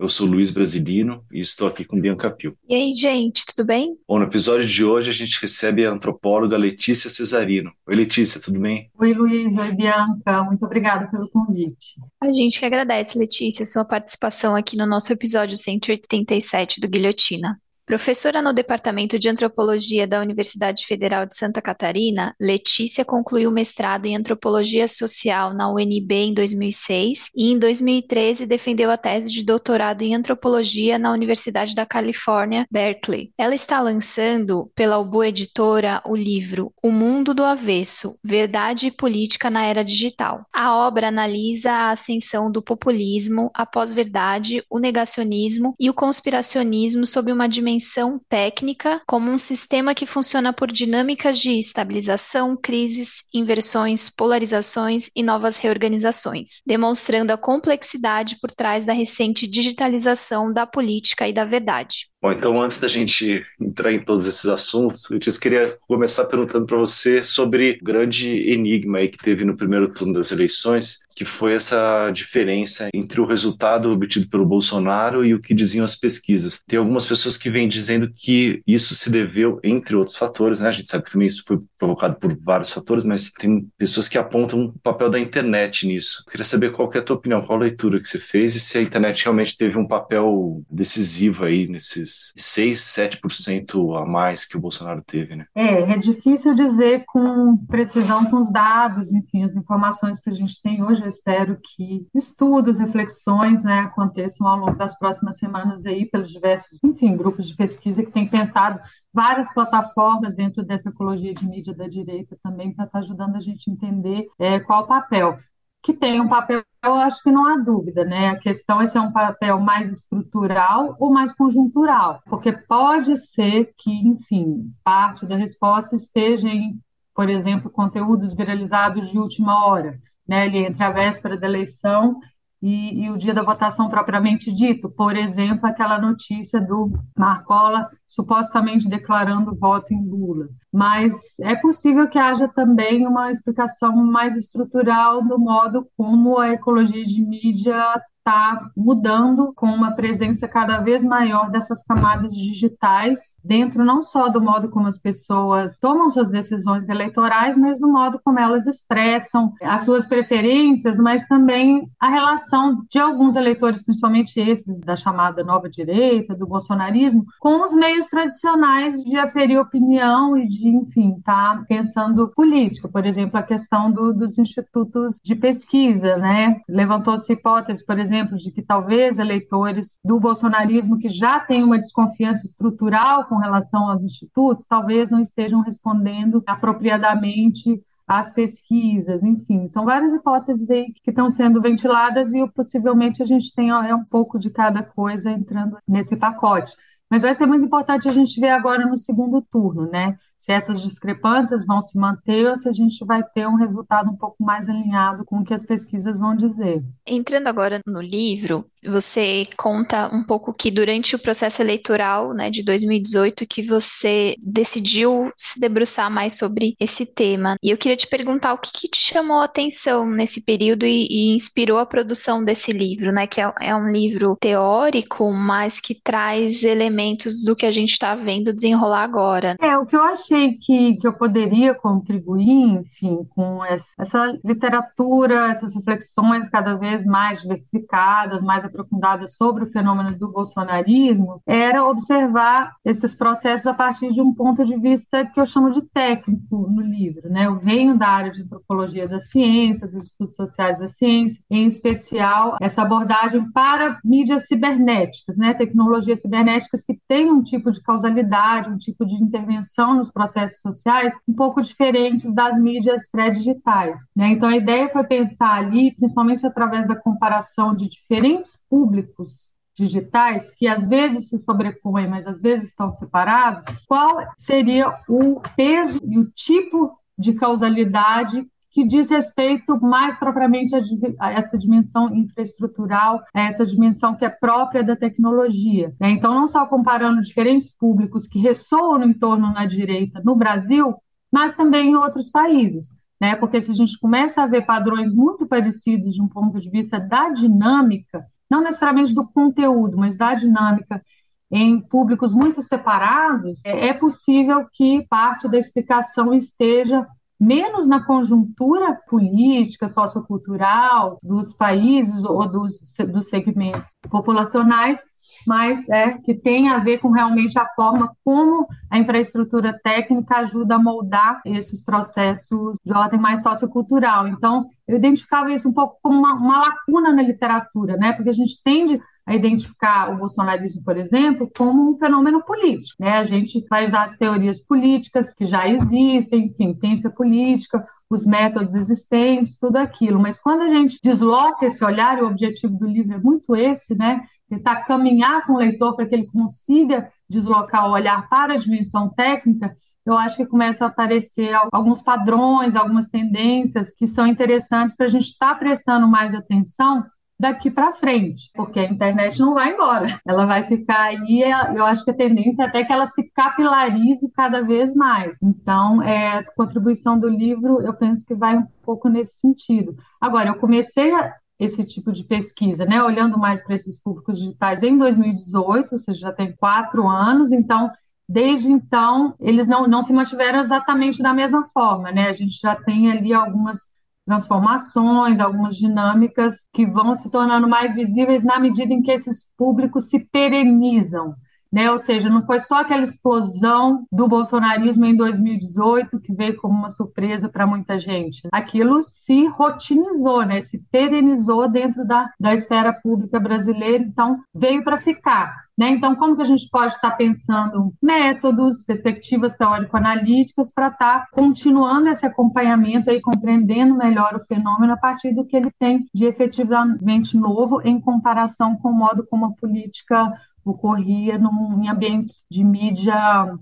[0.00, 2.56] Eu sou Luiz Brasilino e estou aqui com Bianca Pio.
[2.66, 3.98] E aí, gente, tudo bem?
[4.08, 7.70] Bom, no episódio de hoje a gente recebe a antropóloga Letícia Cesarino.
[7.86, 8.90] Oi, Letícia, tudo bem?
[8.98, 9.54] Oi, Luiz.
[9.54, 10.42] Oi, Bianca.
[10.44, 12.00] Muito obrigada pelo convite.
[12.18, 17.60] A gente que agradece, Letícia, sua participação aqui no nosso episódio 187 do Guilhotina.
[17.90, 24.14] Professora no Departamento de Antropologia da Universidade Federal de Santa Catarina, Letícia concluiu mestrado em
[24.14, 30.14] Antropologia Social na UNB em 2006 e, em 2013, defendeu a tese de doutorado em
[30.14, 33.32] Antropologia na Universidade da Califórnia, Berkeley.
[33.36, 39.50] Ela está lançando, pela Ubu Editora, o livro O Mundo do Avesso: Verdade e Política
[39.50, 40.46] na Era Digital.
[40.54, 47.32] A obra analisa a ascensão do populismo, a pós-verdade, o negacionismo e o conspiracionismo sob
[47.32, 54.10] uma dimensão dimensão técnica como um sistema que funciona por dinâmicas de estabilização, crises, inversões,
[54.10, 61.32] polarizações e novas reorganizações, demonstrando a complexidade por trás da recente digitalização da política e
[61.32, 62.09] da verdade.
[62.22, 66.66] Bom, então antes da gente entrar em todos esses assuntos, eu te queria começar perguntando
[66.66, 71.24] para você sobre o grande enigma aí que teve no primeiro turno das eleições, que
[71.24, 76.62] foi essa diferença entre o resultado obtido pelo Bolsonaro e o que diziam as pesquisas.
[76.66, 80.68] Tem algumas pessoas que vêm dizendo que isso se deveu, entre outros fatores, né?
[80.68, 84.18] A gente sabe que também isso foi provocado por vários fatores, mas tem pessoas que
[84.18, 86.22] apontam o papel da internet nisso.
[86.26, 88.54] Eu queria saber qual que é a tua opinião, qual a leitura que você fez
[88.54, 94.04] e se a internet realmente teve um papel decisivo aí nesses esses 6, 7% a
[94.04, 95.46] mais que o Bolsonaro teve, né?
[95.54, 100.60] É, é difícil dizer com precisão com os dados, enfim, as informações que a gente
[100.60, 101.02] tem hoje.
[101.02, 106.78] Eu espero que estudos, reflexões, né, aconteçam ao longo das próximas semanas aí pelos diversos,
[106.82, 108.80] enfim, grupos de pesquisa que têm pensado
[109.12, 113.40] várias plataformas dentro dessa ecologia de mídia da direita também para estar tá ajudando a
[113.40, 115.38] gente a entender é, qual o papel
[115.82, 118.28] que tem um papel, eu acho que não há dúvida, né?
[118.28, 123.72] A questão é se é um papel mais estrutural ou mais conjuntural, porque pode ser
[123.78, 126.78] que, enfim, parte da resposta esteja em,
[127.14, 129.98] por exemplo, conteúdos viralizados de última hora,
[130.28, 130.42] né?
[130.42, 132.20] Ali entre a véspera da eleição
[132.62, 134.90] e, e, o dia da votação propriamente dito.
[134.90, 140.48] Por exemplo, aquela notícia do Marcola supostamente declarando voto em Lula.
[140.72, 147.04] Mas é possível que haja também uma explicação mais estrutural do modo como a ecologia
[147.04, 148.00] de mídia
[148.30, 154.40] está mudando com uma presença cada vez maior dessas camadas digitais dentro não só do
[154.40, 159.82] modo como as pessoas tomam suas decisões eleitorais, mas no modo como elas expressam as
[159.82, 166.34] suas preferências, mas também a relação de alguns eleitores, principalmente esses da chamada nova direita,
[166.34, 172.28] do bolsonarismo, com os meios tradicionais de aferir opinião e de, enfim, estar tá pensando
[172.34, 172.88] política.
[172.88, 176.60] Por exemplo, a questão do, dos institutos de pesquisa, né?
[176.68, 181.78] Levantou-se hipótese, por exemplo, exemplo, de que talvez eleitores do bolsonarismo que já têm uma
[181.78, 189.84] desconfiança estrutural com relação aos institutos, talvez não estejam respondendo apropriadamente às pesquisas, enfim, são
[189.84, 194.36] várias hipóteses aí que estão sendo ventiladas e possivelmente a gente tem é um pouco
[194.36, 196.74] de cada coisa entrando nesse pacote.
[197.08, 200.16] Mas vai ser muito importante a gente ver agora no segundo turno, né?
[200.50, 204.16] Se essas discrepâncias vão se manter ou se a gente vai ter um resultado um
[204.16, 206.82] pouco mais alinhado com o que as pesquisas vão dizer.
[207.06, 212.62] Entrando agora no livro, você conta um pouco que durante o processo eleitoral né, de
[212.64, 217.56] 2018 que você decidiu se debruçar mais sobre esse tema.
[217.62, 221.06] E eu queria te perguntar o que, que te chamou a atenção nesse período e,
[221.10, 223.26] e, inspirou a produção desse livro, né?
[223.26, 228.14] Que é, é um livro teórico, mas que traz elementos do que a gente está
[228.14, 229.56] vendo desenrolar agora.
[229.60, 235.50] É, o que eu achei que, que eu poderia contribuir, enfim, com essa, essa literatura,
[235.50, 242.72] essas reflexões cada vez mais diversificadas, mais aprofundadas sobre o fenômeno do bolsonarismo, era observar
[242.84, 246.82] esses processos a partir de um ponto de vista que eu chamo de técnico no
[246.82, 247.28] livro.
[247.28, 247.46] Né?
[247.46, 252.56] Eu venho da área de antropologia da ciência, dos estudos sociais da ciência, em especial
[252.60, 255.54] essa abordagem para mídias cibernéticas, né?
[255.54, 261.14] tecnologias cibernéticas que têm um tipo de causalidade, um tipo de intervenção nos processos sociais
[261.26, 264.00] um pouco diferentes das mídias pré-digitais.
[264.14, 264.28] Né?
[264.28, 270.68] Então, a ideia foi pensar ali, principalmente através da comparação de diferentes públicos digitais, que
[270.68, 276.30] às vezes se sobrepõem, mas às vezes estão separados, qual seria o peso e o
[276.30, 280.74] tipo de causalidade que diz respeito mais propriamente
[281.18, 285.92] a, essa dimensão infraestrutural, a essa dimensão que é própria da tecnologia.
[286.00, 286.10] Né?
[286.10, 290.94] Então, não só comparando diferentes públicos que ressoam no entorno na direita no Brasil,
[291.32, 292.88] mas também em outros países.
[293.20, 293.34] Né?
[293.34, 296.98] Porque se a gente começa a ver padrões muito parecidos de um ponto de vista
[297.00, 301.02] da dinâmica, não necessariamente do conteúdo, mas da dinâmica
[301.50, 307.04] em públicos muito separados, é, é possível que parte da explicação esteja
[307.40, 312.78] menos na conjuntura política, sociocultural dos países ou dos,
[313.10, 315.00] dos segmentos populacionais,
[315.46, 320.74] mas é que tem a ver com realmente a forma como a infraestrutura técnica ajuda
[320.74, 324.28] a moldar esses processos de ordem mais sociocultural.
[324.28, 328.12] Então, eu identificava isso um pouco como uma, uma lacuna na literatura, né?
[328.12, 332.96] Porque a gente tende a identificar o bolsonarismo, por exemplo, como um fenômeno político.
[332.98, 333.12] Né?
[333.12, 339.56] A gente usar as teorias políticas que já existem, enfim, ciência política, os métodos existentes,
[339.56, 340.18] tudo aquilo.
[340.18, 343.94] Mas quando a gente desloca esse olhar, e o objetivo do livro é muito esse,
[343.94, 344.20] né?
[344.48, 349.08] Tentar caminhar com o leitor para que ele consiga deslocar o olhar para a dimensão
[349.10, 355.06] técnica, eu acho que começa a aparecer alguns padrões, algumas tendências que são interessantes para
[355.06, 357.04] a gente estar tá prestando mais atenção
[357.40, 361.42] daqui para frente, porque a internet não vai embora, ela vai ficar aí.
[361.74, 365.38] Eu acho que a tendência é até que ela se capilarize cada vez mais.
[365.42, 369.96] Então, é, a contribuição do livro, eu penso que vai um pouco nesse sentido.
[370.20, 374.82] Agora, eu comecei a, esse tipo de pesquisa, né, olhando mais para esses públicos digitais
[374.82, 377.90] em 2018, ou seja, já tem quatro anos, então
[378.28, 382.28] desde então, eles não, não se mantiveram exatamente da mesma forma, né?
[382.28, 383.80] A gente já tem ali algumas
[384.30, 390.08] transformações, algumas dinâmicas que vão se tornando mais visíveis na medida em que esses públicos
[390.08, 391.34] se perenizam.
[391.72, 391.90] Né?
[391.90, 396.90] Ou seja, não foi só aquela explosão do bolsonarismo em 2018 que veio como uma
[396.90, 398.46] surpresa para muita gente.
[398.52, 400.60] Aquilo se rotinizou, né?
[400.60, 405.52] se perenizou dentro da, da esfera pública brasileira, então veio para ficar.
[405.80, 405.92] Né?
[405.92, 412.26] Então, como que a gente pode estar pensando métodos, perspectivas teórico-analíticas para estar continuando esse
[412.26, 417.80] acompanhamento e compreendendo melhor o fenômeno a partir do que ele tem de efetivamente novo
[417.80, 420.30] em comparação com o modo como a política
[420.62, 423.16] ocorria num, em ambientes de mídia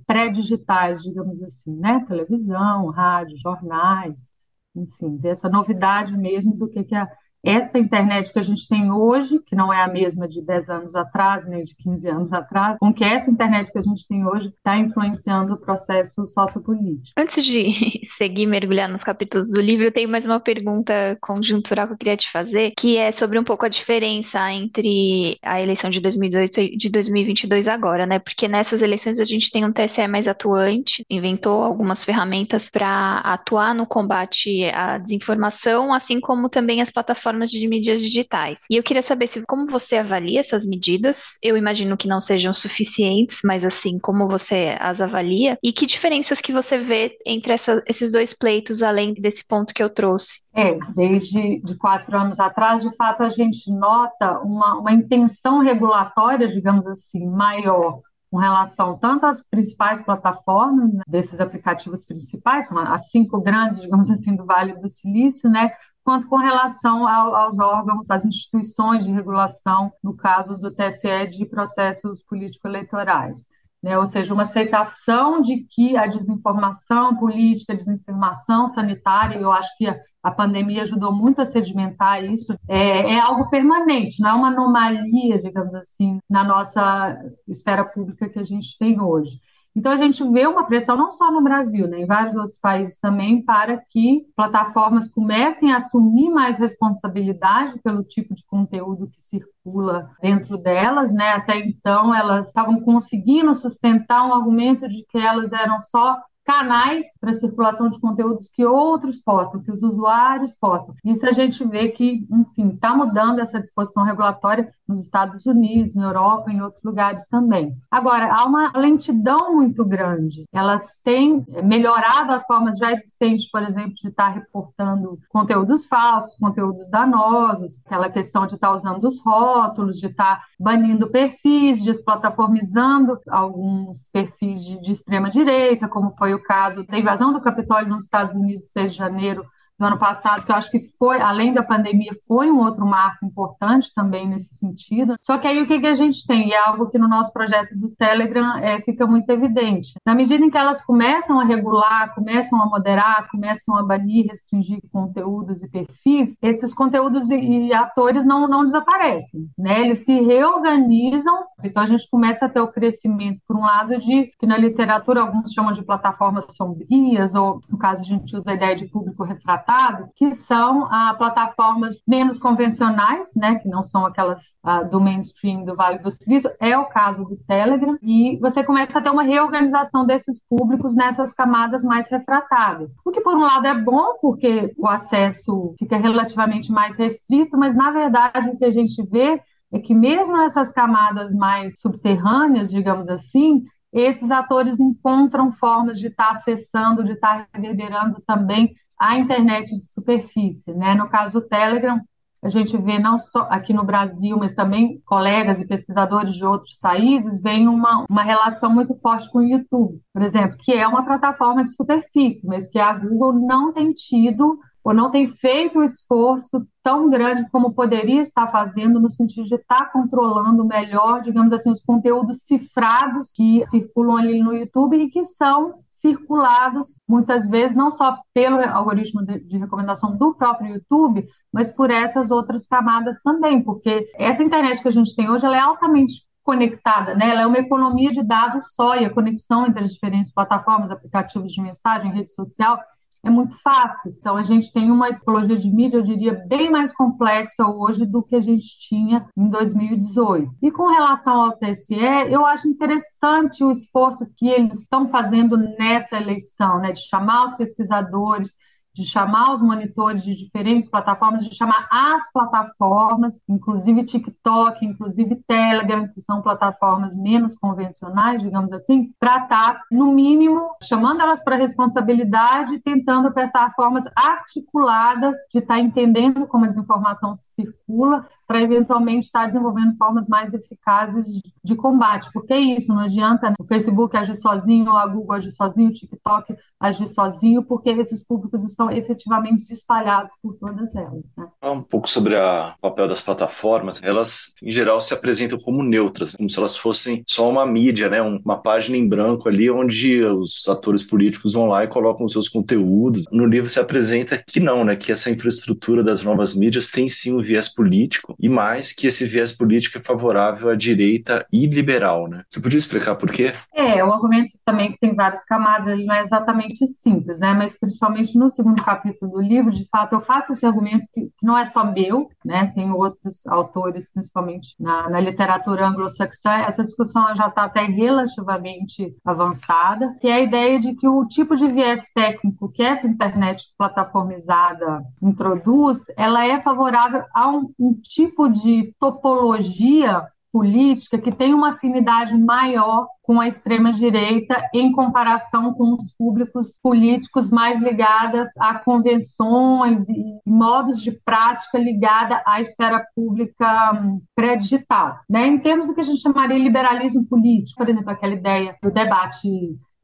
[0.05, 2.05] pré-digitais, digamos assim, né?
[2.05, 4.27] Televisão, rádio, jornais,
[4.75, 7.09] enfim, essa novidade mesmo do que, que a
[7.45, 10.95] essa internet que a gente tem hoje, que não é a mesma de 10 anos
[10.95, 14.49] atrás, nem de 15 anos atrás, com que essa internet que a gente tem hoje
[14.49, 17.13] está influenciando o processo sociopolítico.
[17.17, 21.93] Antes de seguir mergulhar nos capítulos do livro, eu tenho mais uma pergunta conjuntural que
[21.95, 26.01] eu queria te fazer, que é sobre um pouco a diferença entre a eleição de
[26.01, 28.19] 2018 e de 2022 agora, né?
[28.19, 33.75] Porque nessas eleições a gente tem um TSE mais atuante, inventou algumas ferramentas para atuar
[33.75, 38.61] no combate à desinformação, assim como também as plataformas plataformas de mídias digitais.
[38.71, 41.39] E eu queria saber se como você avalia essas medidas.
[41.43, 46.41] Eu imagino que não sejam suficientes, mas assim, como você as avalia e que diferenças
[46.41, 50.49] que você vê entre essa, esses dois pleitos, além desse ponto que eu trouxe?
[50.55, 56.49] É, desde de quatro anos atrás, de fato, a gente nota uma, uma intenção regulatória,
[56.49, 63.41] digamos assim, maior com relação tanto às principais plataformas né, desses aplicativos principais, as cinco
[63.41, 65.71] grandes, digamos assim, do Vale do Silício, né,
[66.09, 71.45] quanto com relação ao, aos órgãos, às instituições de regulação, no caso do TSE, de
[71.45, 73.45] processos político-eleitorais.
[73.83, 73.99] Né?
[73.99, 79.87] Ou seja, uma aceitação de que a desinformação política, a desinformação sanitária, eu acho que
[79.87, 84.49] a, a pandemia ajudou muito a sedimentar isso, é, é, algo permanente, não é uma
[84.49, 89.39] anomalia, digamos assim, na nossa esfera pública que a gente tem hoje.
[89.79, 92.97] Então, a gente vê uma pressão não só no Brasil, né, em vários outros países
[92.97, 100.11] também, para que plataformas comecem a assumir mais responsabilidade pelo tipo de conteúdo que circula
[100.21, 101.13] dentro delas.
[101.13, 101.29] Né?
[101.31, 107.35] Até então, elas estavam conseguindo sustentar um argumento de que elas eram só canais para
[107.35, 110.93] circulação de conteúdos que outros postam, que os usuários postam.
[111.05, 116.07] Isso a gente vê que, enfim, está mudando essa disposição regulatória nos Estados Unidos, na
[116.07, 117.77] Europa, em outros lugares também.
[117.91, 120.45] Agora, há uma lentidão muito grande.
[120.53, 126.89] Elas têm melhorado as formas já existentes, por exemplo, de estar reportando conteúdos falsos, conteúdos
[126.91, 134.65] danosos, aquela questão de estar usando os rótulos, de estar banindo perfis, desplataformizando alguns perfis
[134.65, 138.71] de, de extrema direita, como foi o caso da invasão do Capitólio nos Estados Unidos,
[138.73, 139.45] 6 de janeiro
[139.79, 143.25] do ano passado, que eu acho que foi, além da pandemia, foi um outro marco
[143.25, 145.15] importante também nesse sentido.
[145.23, 146.49] Só que aí o que, que a gente tem?
[146.49, 149.95] E é algo que no nosso projeto do Telegram é, fica muito evidente.
[150.05, 154.81] Na medida em que elas começam a regular, começam a moderar, começam a banir, restringir
[154.93, 159.81] conteúdos e perfis, esses conteúdos e, e atores não, não desaparecem, né?
[159.81, 164.33] Eles se reorganizam, então a gente começa a ter o crescimento, por um lado, de
[164.39, 168.55] que na literatura alguns chamam de plataformas sombrias, ou no caso a gente usa a
[168.55, 169.23] ideia de público
[169.69, 173.57] refratado, que são ah, plataformas menos convencionais, né?
[173.57, 177.37] Que não são aquelas ah, do mainstream do Vale do Silício, é o caso do
[177.47, 182.91] Telegram, e você começa a ter uma reorganização desses públicos nessas camadas mais refratadas.
[183.05, 187.75] O que, por um lado, é bom, porque o acesso fica relativamente mais restrito, mas,
[187.75, 193.09] na verdade, o que a gente vê é que, mesmo nessas camadas mais subterrâneas, digamos
[193.09, 199.85] assim, esses atores encontram formas de estar acessando, de estar reverberando também a internet de
[199.93, 200.73] superfície.
[200.73, 200.95] Né?
[200.95, 202.01] No caso do Telegram,
[202.43, 206.79] a gente vê não só aqui no Brasil, mas também colegas e pesquisadores de outros
[206.79, 211.05] países veem uma, uma relação muito forte com o YouTube, por exemplo, que é uma
[211.05, 215.85] plataforma de superfície, mas que a Google não tem tido ou não tem feito o
[215.85, 221.71] esforço tão grande como poderia estar fazendo no sentido de estar controlando melhor, digamos assim,
[221.71, 227.91] os conteúdos cifrados que circulam ali no YouTube e que são circulados muitas vezes não
[227.91, 233.63] só pelo algoritmo de, de, recomendação do próprio YouTube, mas por essas outras camadas também,
[233.63, 237.31] porque essa internet que a gente tem hoje ela é altamente conectada, né?
[237.31, 241.53] Ela é uma economia de dados só e a conexão entre as diferentes plataformas, aplicativos
[241.53, 242.81] de mensagem, rede social
[243.29, 244.15] é muito fácil.
[244.19, 248.23] Então, a gente tem uma explodia de mídia, eu diria, bem mais complexa hoje do
[248.23, 250.51] que a gente tinha em 2018.
[250.63, 251.95] E com relação ao TSE,
[252.31, 257.55] eu acho interessante o esforço que eles estão fazendo nessa eleição, né, de chamar os
[257.55, 258.53] pesquisadores,
[258.99, 266.09] de chamar os monitores de diferentes plataformas, de chamar as plataformas, inclusive TikTok, inclusive Telegram,
[266.09, 271.55] que são plataformas menos convencionais, digamos assim, para estar, tá, no mínimo, chamando elas para
[271.55, 279.27] responsabilidade, tentando pensar formas articuladas de estar tá entendendo como a desinformação circula para eventualmente
[279.27, 281.27] estar desenvolvendo formas mais eficazes
[281.63, 282.31] de combate.
[282.33, 283.55] Porque é isso, não adianta né?
[283.61, 288.65] o Facebook agir sozinho, a Google agir sozinho, o TikTok agir sozinho, porque esses públicos
[288.65, 291.25] estão efetivamente espalhados por todas elas.
[291.37, 291.47] Né?
[291.63, 296.49] Um pouco sobre o papel das plataformas, elas em geral se apresentam como neutras, como
[296.49, 298.23] se elas fossem só uma mídia, né?
[298.23, 302.49] uma página em branco ali onde os atores políticos vão lá e colocam os seus
[302.49, 303.25] conteúdos.
[303.31, 304.97] No livro se apresenta que não, né?
[304.97, 309.27] que essa infraestrutura das novas mídias tem sim um viés político e mais que esse
[309.27, 312.45] viés político é favorável à direita e liberal, né?
[312.49, 313.53] Você podia explicar por quê?
[313.75, 317.53] É, o argumento também que tem várias camadas, ele não é exatamente simples, né?
[317.55, 321.47] Mas principalmente no segundo capítulo do livro, de fato, eu faço esse argumento que, que
[321.47, 322.73] não é só meu, né?
[322.75, 330.15] Tem outros autores, principalmente na, na literatura anglo-saxã, essa discussão já está até relativamente avançada,
[330.21, 335.03] que é a ideia de que o tipo de viés técnico que essa internet plataformizada
[335.23, 341.73] introduz, ela é favorável a um, um tipo tipo de topologia política que tem uma
[341.73, 350.09] afinidade maior com a extrema-direita em comparação com os públicos políticos mais ligados a convenções
[350.09, 355.19] e modos de prática ligada à esfera pública hum, pré-digital.
[355.29, 355.47] Né?
[355.47, 359.49] Em termos do que a gente chamaria liberalismo político, por exemplo, aquela ideia do debate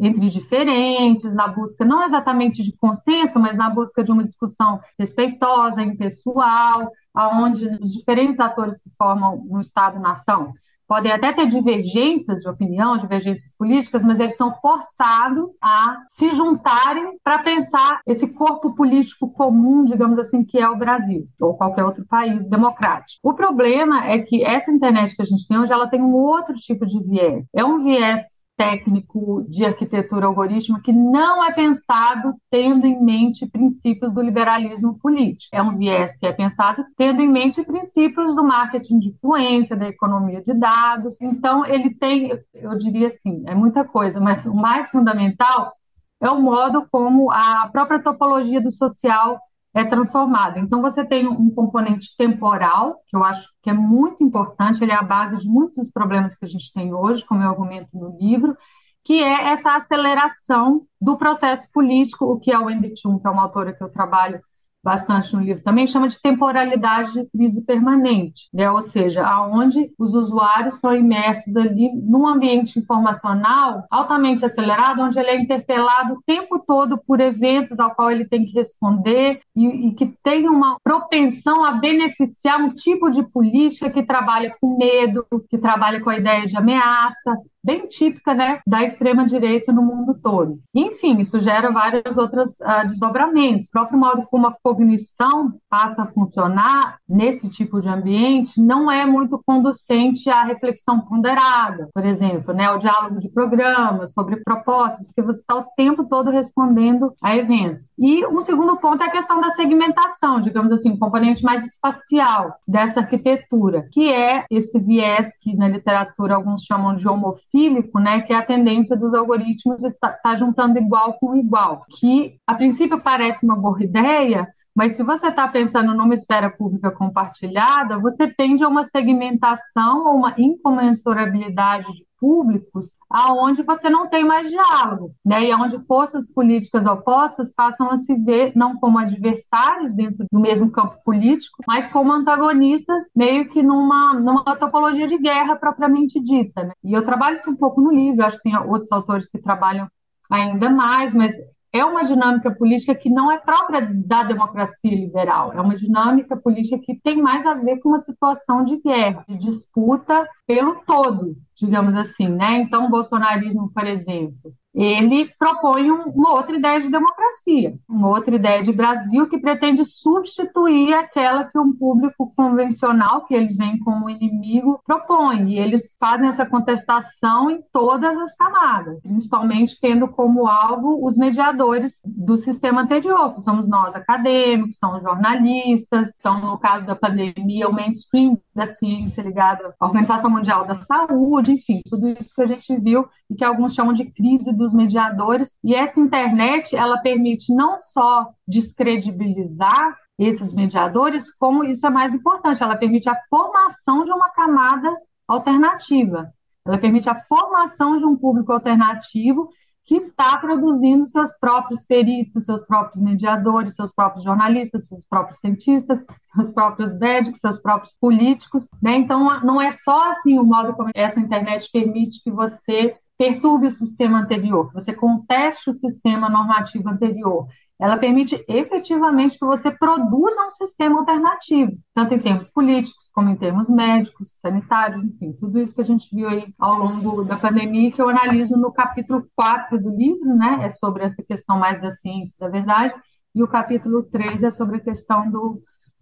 [0.06, 5.82] entre diferentes, na busca não exatamente de consenso, mas na busca de uma discussão respeitosa,
[5.82, 10.52] impessoal, aonde os diferentes atores que formam um Estado-nação
[10.86, 17.18] podem até ter divergências de opinião, divergências políticas, mas eles são forçados a se juntarem
[17.22, 22.04] para pensar esse corpo político comum, digamos assim, que é o Brasil ou qualquer outro
[22.06, 23.18] país democrático.
[23.22, 26.54] O problema é que essa internet que a gente tem hoje, ela tem um outro
[26.54, 27.46] tipo de viés.
[27.54, 28.20] É um viés
[28.56, 35.50] técnico de arquitetura algorítmica que não é pensado tendo em mente princípios do liberalismo político.
[35.52, 39.88] É um viés que é pensado tendo em mente princípios do marketing de influência, da
[39.88, 41.20] economia de dados.
[41.20, 45.72] Então, ele tem, eu diria assim, é muita coisa, mas o mais fundamental
[46.20, 49.38] é o modo como a própria topologia do social
[49.74, 50.60] é transformada.
[50.60, 54.96] Então, você tem um componente temporal, que eu acho que é muito importante, ele é
[54.96, 58.16] a base de muitos dos problemas que a gente tem hoje, como eu argumento no
[58.18, 58.56] livro,
[59.04, 63.42] que é essa aceleração do processo político, o que a Wendy Chun, que é uma
[63.42, 64.40] autora que eu trabalho
[64.84, 68.70] bastante no livro também, chama de temporalidade de crise permanente, né?
[68.70, 75.30] ou seja, aonde os usuários estão imersos ali num ambiente informacional altamente acelerado, onde ele
[75.30, 79.94] é interpelado o tempo todo por eventos ao qual ele tem que responder e, e
[79.94, 85.56] que tem uma propensão a beneficiar um tipo de política que trabalha com medo, que
[85.56, 90.60] trabalha com a ideia de ameaça, bem típica né, da extrema-direita no mundo todo.
[90.74, 93.68] Enfim, isso gera vários outros uh, desdobramentos.
[93.68, 99.06] O próprio modo como a cognição passa a funcionar nesse tipo de ambiente não é
[99.06, 105.22] muito conducente à reflexão ponderada, por exemplo, né, o diálogo de programas sobre propostas, porque
[105.22, 107.88] você está o tempo todo respondendo a eventos.
[107.98, 112.54] E um segundo ponto é a questão da segmentação, digamos assim, um componente mais espacial
[112.66, 117.53] dessa arquitetura, que é esse viés que na literatura alguns chamam de homofília,
[118.00, 122.38] né, que é a tendência dos algoritmos estar tá, tá juntando igual com igual, que
[122.46, 127.98] a princípio parece uma boa ideia, mas se você está pensando numa esfera pública compartilhada,
[127.98, 134.48] você tende a uma segmentação ou uma incomensurabilidade de públicos aonde você não tem mais
[134.48, 135.44] diálogo, né?
[135.44, 140.70] E aonde forças políticas opostas passam a se ver não como adversários dentro do mesmo
[140.70, 146.72] campo político, mas como antagonistas, meio que numa, numa topologia de guerra propriamente dita, né?
[146.82, 149.86] E eu trabalho isso um pouco no livro, acho que tem outros autores que trabalham
[150.30, 151.32] ainda mais, mas
[151.74, 156.78] é uma dinâmica política que não é própria da democracia liberal, é uma dinâmica política
[156.78, 161.96] que tem mais a ver com uma situação de guerra, de disputa pelo todo, digamos
[161.96, 162.58] assim, né?
[162.60, 168.34] Então, o bolsonarismo, por exemplo, ele propõe um, uma outra ideia de democracia, uma outra
[168.34, 174.10] ideia de Brasil que pretende substituir aquela que um público convencional, que eles veem como
[174.10, 175.52] inimigo, propõe.
[175.52, 182.00] E eles fazem essa contestação em todas as camadas, principalmente tendo como alvo os mediadores
[182.04, 187.68] do sistema anterior, que somos nós acadêmicos, são os jornalistas, são, no caso da pandemia,
[187.68, 192.46] o mainstream da ciência ligada à Organização Mundial da Saúde, enfim, tudo isso que a
[192.46, 195.54] gente viu e que alguns chamam de crise dos mediadores.
[195.62, 202.62] E essa internet, ela permite não só descredibilizar esses mediadores, como isso é mais importante,
[202.62, 204.90] ela permite a formação de uma camada
[205.28, 206.32] alternativa.
[206.66, 209.48] Ela permite a formação de um público alternativo
[209.84, 216.02] que está produzindo seus próprios peritos, seus próprios mediadores, seus próprios jornalistas, seus próprios cientistas,
[216.34, 218.66] seus próprios médicos, seus próprios políticos.
[218.82, 218.96] Né?
[218.96, 223.70] Então, não é só assim o modo como essa internet permite que você perturbe o
[223.70, 227.46] sistema anterior, que você conteste o sistema normativo anterior.
[227.78, 233.36] Ela permite efetivamente que você produza um sistema alternativo, tanto em termos políticos, como em
[233.36, 237.90] termos médicos, sanitários, enfim, tudo isso que a gente viu aí ao longo da pandemia,
[237.90, 240.60] que eu analiso no capítulo 4 do livro, né?
[240.62, 242.94] É sobre essa questão mais da ciência da verdade,
[243.34, 245.60] e o capítulo 3 é sobre a questão do,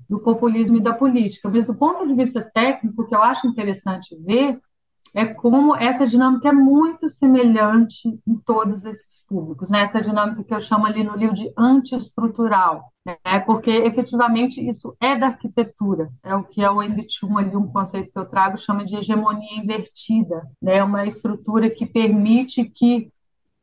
[0.09, 1.49] do populismo e da política.
[1.49, 4.59] Mas do ponto de vista técnico, o que eu acho interessante ver
[5.15, 9.83] é como essa dinâmica é muito semelhante em todos esses públicos, né?
[9.83, 13.41] Essa dinâmica que eu chamo ali no livro de antiestrutural, né?
[13.45, 18.11] Porque efetivamente isso é da arquitetura, é o que é o MBT1 ali, um conceito
[18.11, 20.83] que eu trago, chama de hegemonia invertida, né?
[20.83, 23.13] Uma estrutura que permite que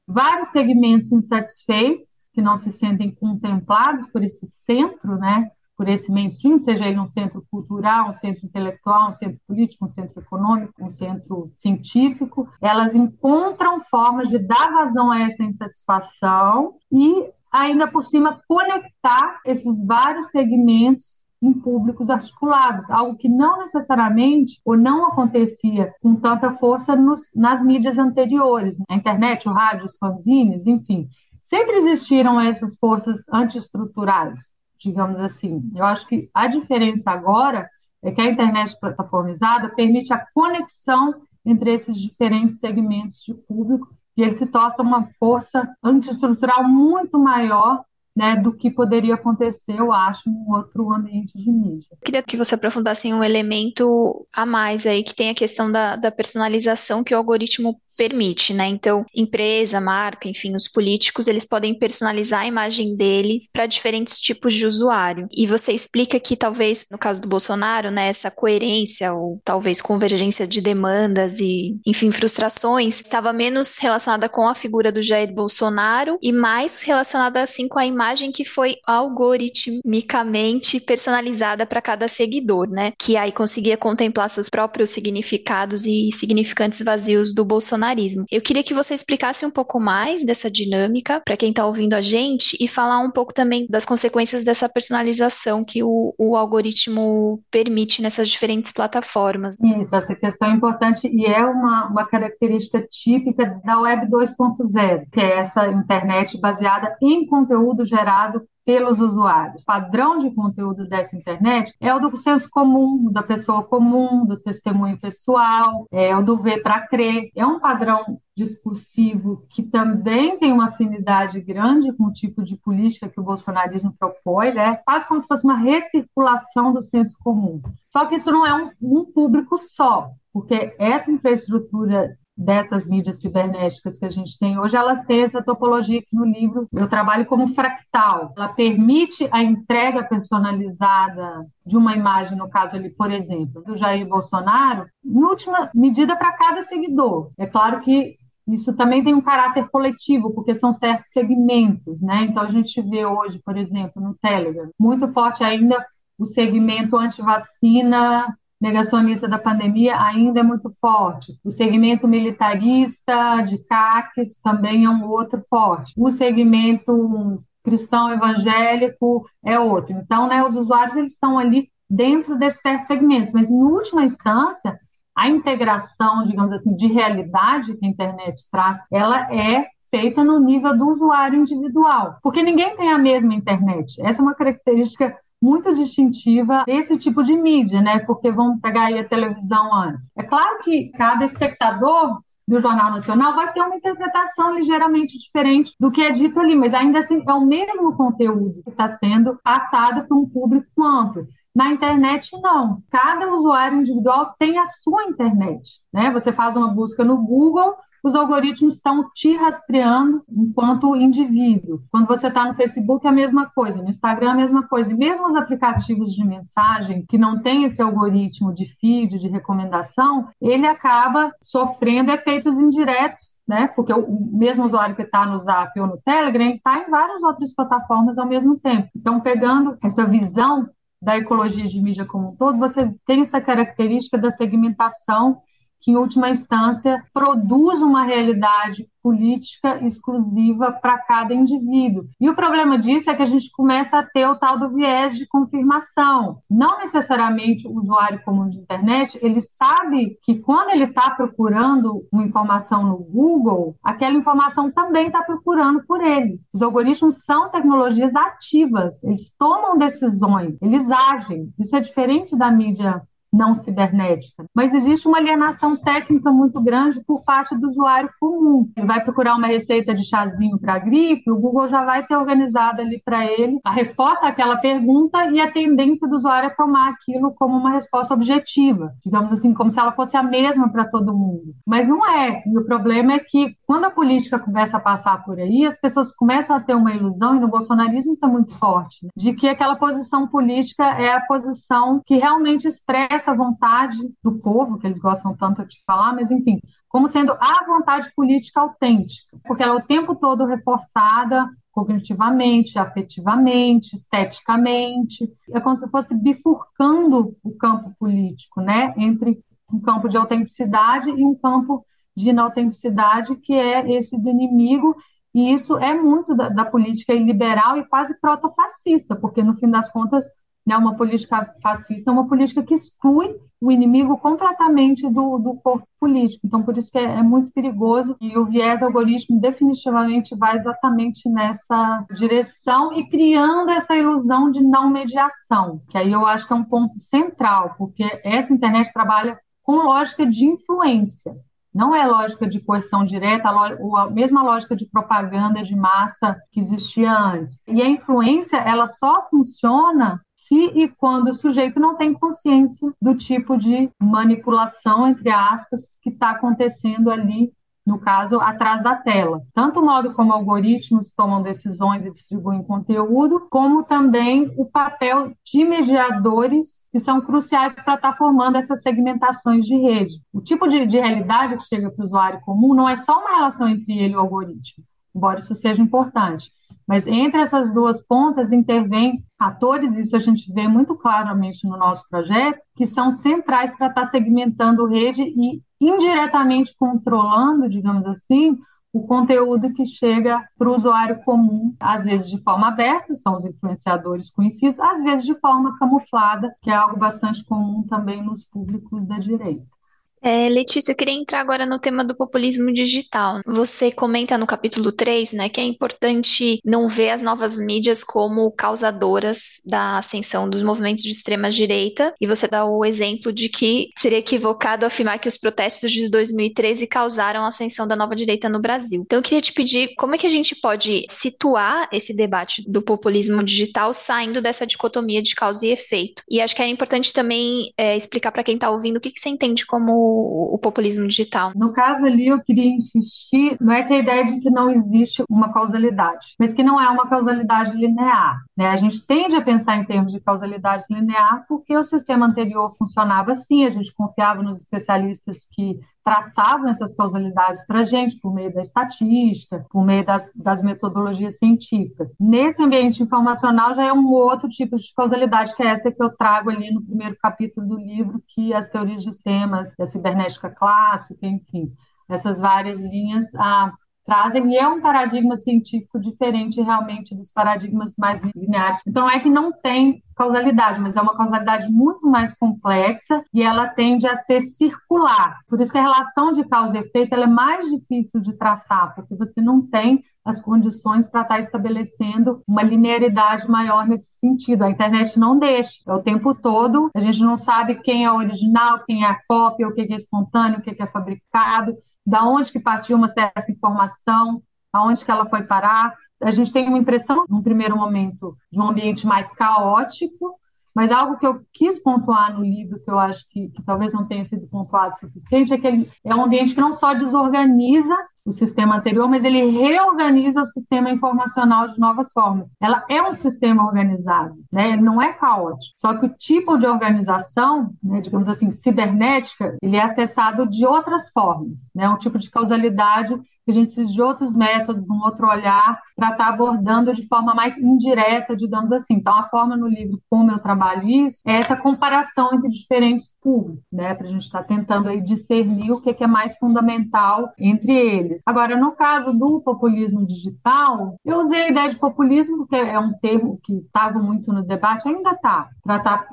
[0.07, 5.49] vários segmentos insatisfeitos, que não se sentem contemplados por esse centro, né?
[5.79, 9.89] Por esse mainstream, seja ele um centro cultural, um centro intelectual, um centro político, um
[9.89, 17.31] centro econômico, um centro científico, elas encontram formas de dar vazão a essa insatisfação e,
[17.49, 21.05] ainda por cima, conectar esses vários segmentos
[21.41, 27.63] em públicos articulados, algo que não necessariamente ou não acontecia com tanta força nos, nas
[27.63, 28.97] mídias anteriores, né?
[28.97, 31.07] internet, o rádio, os fanzines, enfim.
[31.39, 34.39] Sempre existiram essas forças antiestruturais,
[34.79, 35.69] digamos assim.
[35.75, 37.69] Eu acho que a diferença agora
[38.01, 41.13] é que a internet plataformizada permite a conexão
[41.45, 47.83] entre esses diferentes segmentos de público e ele se torna uma força antiestrutural muito maior
[48.15, 51.87] né, do que poderia acontecer, eu acho, em outro ambiente de mídia.
[52.03, 56.11] Queria que você aprofundasse um elemento a mais aí, que tem a questão da, da
[56.11, 58.65] personalização que o algoritmo permite, né?
[58.65, 64.53] Então, empresa, marca, enfim, os políticos, eles podem personalizar a imagem deles para diferentes tipos
[64.53, 65.27] de usuário.
[65.35, 70.47] E você explica que talvez, no caso do Bolsonaro, né, essa coerência ou talvez convergência
[70.47, 76.31] de demandas e, enfim, frustrações estava menos relacionada com a figura do Jair Bolsonaro e
[76.31, 82.93] mais relacionada assim com a imagem que foi algoritmicamente personalizada para cada seguidor, né?
[82.97, 87.88] Que aí conseguia contemplar seus próprios significados e significantes vazios do Bolsonaro
[88.31, 92.01] Eu queria que você explicasse um pouco mais dessa dinâmica para quem está ouvindo a
[92.01, 98.01] gente e falar um pouco também das consequências dessa personalização que o, o algoritmo permite
[98.01, 99.55] nessas diferentes plataformas.
[99.79, 105.19] Isso, essa questão é importante e é uma, uma característica típica da Web 2.0, que
[105.19, 109.63] é essa internet baseada em conteúdo gerado pelos usuários.
[109.63, 114.39] O padrão de conteúdo dessa internet é o do senso comum, da pessoa comum, do
[114.39, 117.31] testemunho pessoal, é o do ver para crer.
[117.35, 123.09] É um padrão discursivo que também tem uma afinidade grande com o tipo de política
[123.09, 124.79] que o bolsonarismo propõe, né?
[124.85, 127.59] Faz como se fosse uma recirculação do senso comum.
[127.91, 133.97] Só que isso não é um, um público só, porque essa infraestrutura dessas mídias cibernéticas
[133.97, 137.53] que a gente tem hoje, elas têm essa topologia que no livro eu trabalho como
[137.53, 138.33] fractal.
[138.37, 144.07] Ela permite a entrega personalizada de uma imagem, no caso ali, por exemplo, do Jair
[144.07, 147.29] Bolsonaro, em última medida para cada seguidor.
[147.37, 148.15] É claro que
[148.47, 152.23] isso também tem um caráter coletivo, porque são certos segmentos, né?
[152.23, 155.85] Então a gente vê hoje, por exemplo, no Telegram, muito forte ainda
[156.17, 161.39] o segmento anti-vacina negacionista da pandemia ainda é muito forte.
[161.43, 165.93] O segmento militarista de CACs também é um outro forte.
[165.97, 169.93] O segmento cristão evangélico é outro.
[169.93, 174.79] Então, né, os usuários eles estão ali dentro desses certos segmentos, mas em última instância,
[175.15, 180.77] a integração, digamos assim, de realidade que a internet traz, ela é feita no nível
[180.77, 183.99] do usuário individual, porque ninguém tem a mesma internet.
[184.01, 187.99] Essa é uma característica muito distintiva desse tipo de mídia, né?
[187.99, 190.09] Porque vamos pegar aí a televisão antes.
[190.17, 195.91] É claro que cada espectador do Jornal Nacional vai ter uma interpretação ligeiramente diferente do
[195.91, 200.07] que é dito ali, mas ainda assim é o mesmo conteúdo que está sendo passado
[200.07, 201.27] para um público amplo.
[201.55, 202.81] Na internet, não.
[202.89, 205.79] Cada usuário individual tem a sua internet.
[205.93, 206.11] Né?
[206.11, 211.81] Você faz uma busca no Google, os algoritmos estão te rastreando enquanto indivíduo.
[211.91, 214.91] Quando você está no Facebook, é a mesma coisa, no Instagram, é a mesma coisa.
[214.91, 220.27] E mesmo os aplicativos de mensagem, que não tem esse algoritmo de feed, de recomendação,
[220.41, 223.67] ele acaba sofrendo efeitos indiretos né?
[223.69, 227.51] Porque o mesmo usuário que está no Zap ou no Telegram está em várias outras
[227.51, 228.89] plataformas ao mesmo tempo.
[228.95, 230.69] Então, pegando essa visão
[231.01, 235.41] da ecologia de mídia como um todo, você tem essa característica da segmentação
[235.81, 242.07] que, em última instância, produz uma realidade política exclusiva para cada indivíduo.
[242.19, 245.15] E o problema disso é que a gente começa a ter o tal do viés
[245.17, 246.39] de confirmação.
[246.49, 252.23] Não necessariamente o usuário comum de internet, ele sabe que quando ele está procurando uma
[252.23, 256.39] informação no Google, aquela informação também está procurando por ele.
[256.53, 261.51] Os algoritmos são tecnologias ativas, eles tomam decisões, eles agem.
[261.57, 264.45] Isso é diferente da mídia não cibernética.
[264.53, 268.69] Mas existe uma alienação técnica muito grande por parte do usuário comum.
[268.75, 272.81] Ele vai procurar uma receita de chazinho para gripe, o Google já vai ter organizado
[272.81, 277.33] ali para ele a resposta àquela pergunta e a tendência do usuário é tomar aquilo
[277.33, 281.53] como uma resposta objetiva, digamos assim, como se ela fosse a mesma para todo mundo.
[281.65, 282.43] Mas não é.
[282.45, 286.11] E o problema é que quando a política começa a passar por aí, as pessoas
[286.15, 289.47] começam a ter uma ilusão, e no bolsonarismo isso é muito forte, né, de que
[289.47, 294.97] aquela posição política é a posição que realmente expressa essa vontade do povo, que eles
[294.97, 299.77] gostam tanto de falar, mas enfim, como sendo a vontade política autêntica, porque ela é
[299.77, 308.61] o tempo todo reforçada cognitivamente, afetivamente, esteticamente, é como se fosse bifurcando o campo político,
[308.61, 309.39] né, entre
[309.71, 314.95] um campo de autenticidade e um campo de inautenticidade, que é esse do inimigo,
[315.33, 319.91] e isso é muito da, da política liberal e quase proto-fascista, porque no fim das
[319.91, 320.25] contas
[320.69, 325.87] né, uma política fascista é uma política que exclui o inimigo completamente do, do corpo
[325.99, 326.45] político.
[326.45, 331.27] Então, por isso que é, é, muito perigoso e o viés algoritmo definitivamente vai exatamente
[331.27, 336.55] nessa direção e criando essa ilusão de não mediação, que aí eu acho que é
[336.55, 341.35] um ponto central, porque essa internet trabalha com lógica de influência.
[341.73, 347.11] Não é lógica de coerção direta, a mesma lógica de propaganda de massa que existia
[347.11, 347.59] antes.
[347.67, 353.13] E a influência, ela só funciona se e quando o sujeito não tem consciência do
[353.13, 357.51] tipo de manipulação, entre aspas, que está acontecendo ali,
[357.85, 359.41] no caso, atrás da tela.
[359.53, 365.63] Tanto o modo como algoritmos tomam decisões e distribuem conteúdo, como também o papel de
[365.63, 370.21] mediadores que são cruciais para estar tá formando essas segmentações de rede.
[370.33, 373.35] O tipo de, de realidade que chega para o usuário comum não é só uma
[373.35, 374.83] relação entre ele e o algoritmo,
[375.15, 376.51] embora isso seja importante,
[376.87, 382.03] mas entre essas duas pontas intervêm atores, isso a gente vê muito claramente no nosso
[382.09, 388.57] projeto, que são centrais para estar tá segmentando rede e indiretamente controlando, digamos assim,
[388.91, 393.45] o conteúdo que chega para o usuário comum, às vezes de forma aberta, são os
[393.45, 399.05] influenciadores conhecidos, às vezes de forma camuflada, que é algo bastante comum também nos públicos
[399.05, 399.78] da direita.
[400.21, 403.39] É, Letícia, eu queria entrar agora no tema do populismo digital.
[403.45, 408.51] Você comenta no capítulo 3, né, que é importante não ver as novas mídias como
[408.51, 413.89] causadoras da ascensão dos movimentos de extrema direita, e você dá o exemplo de que
[413.97, 418.59] seria equivocado afirmar que os protestos de 2013 causaram a ascensão da nova direita no
[418.59, 419.01] Brasil.
[419.05, 422.81] Então eu queria te pedir como é que a gente pode situar esse debate do
[422.81, 426.23] populismo digital saindo dessa dicotomia de causa e efeito.
[426.29, 429.19] E acho que é importante também é, explicar para quem está ouvindo o que, que
[429.19, 431.51] você entende como o, populismo digital?
[431.55, 435.23] No caso ali, eu queria insistir, não é que a ideia de que não existe
[435.29, 438.43] uma causalidade, mas que não é uma causalidade linear.
[438.55, 438.67] Né?
[438.67, 443.31] A gente tende a pensar em termos de causalidade linear porque o sistema anterior funcionava
[443.31, 448.51] assim, a gente confiava nos especialistas que traçavam essas causalidades para a gente, por meio
[448.51, 452.11] da estatística, por meio das, das, metodologias científicas.
[452.19, 456.09] Nesse ambiente informacional já é um outro tipo de causalidade, que é essa que eu
[456.09, 461.27] trago ali no primeiro capítulo do livro, que as teorias de sistemas, a cibernética clássica,
[461.27, 461.71] enfim,
[462.09, 463.71] essas várias linhas ah,
[464.09, 468.79] trazem, e é um paradigma científico diferente realmente dos paradigmas mais lineares.
[468.87, 473.67] Então, é que não tem causalidade, mas é uma causalidade muito mais complexa e ela
[473.67, 475.37] tende a ser circular.
[475.47, 479.15] Por isso que a relação de causa e efeito é mais difícil de traçar, porque
[479.15, 484.63] você não tem as condições para estar tá estabelecendo uma linearidade maior nesse sentido.
[484.63, 488.83] A internet não deixa, é o tempo todo, a gente não sabe quem é original,
[488.85, 491.77] quem é a cópia, o que é espontâneo, o que é fabricado,
[492.09, 494.41] da onde que partiu uma certa informação,
[494.73, 495.93] aonde que ela foi parar.
[496.21, 500.39] A gente tem uma impressão, num primeiro momento, de um ambiente mais caótico,
[500.79, 504.07] mas algo que eu quis pontuar no livro, que eu acho que, que talvez não
[504.07, 507.93] tenha sido pontuado o suficiente, é que ele é um ambiente que não só desorganiza
[508.25, 512.49] o sistema anterior, mas ele reorganiza o sistema informacional de novas formas.
[512.61, 514.69] Ela é um sistema organizado, né?
[514.69, 515.73] ele não é caótico.
[515.75, 521.09] Só que o tipo de organização, né, digamos assim, cibernética, ele é acessado de outras
[521.11, 521.89] formas, né?
[521.89, 526.11] um tipo de causalidade que a gente precisa de outros métodos, um outro olhar, para
[526.11, 528.93] estar tá abordando de forma mais indireta, digamos assim.
[528.93, 533.63] Então, a forma no livro como eu trabalho isso é essa comparação entre diferentes públicos,
[533.71, 533.93] né?
[533.93, 538.21] para a gente estar tá tentando aí discernir o que é mais fundamental entre eles.
[538.25, 542.93] Agora, no caso do populismo digital, eu usei a ideia de populismo, porque é um
[542.93, 545.49] termo que estava muito no debate, ainda está.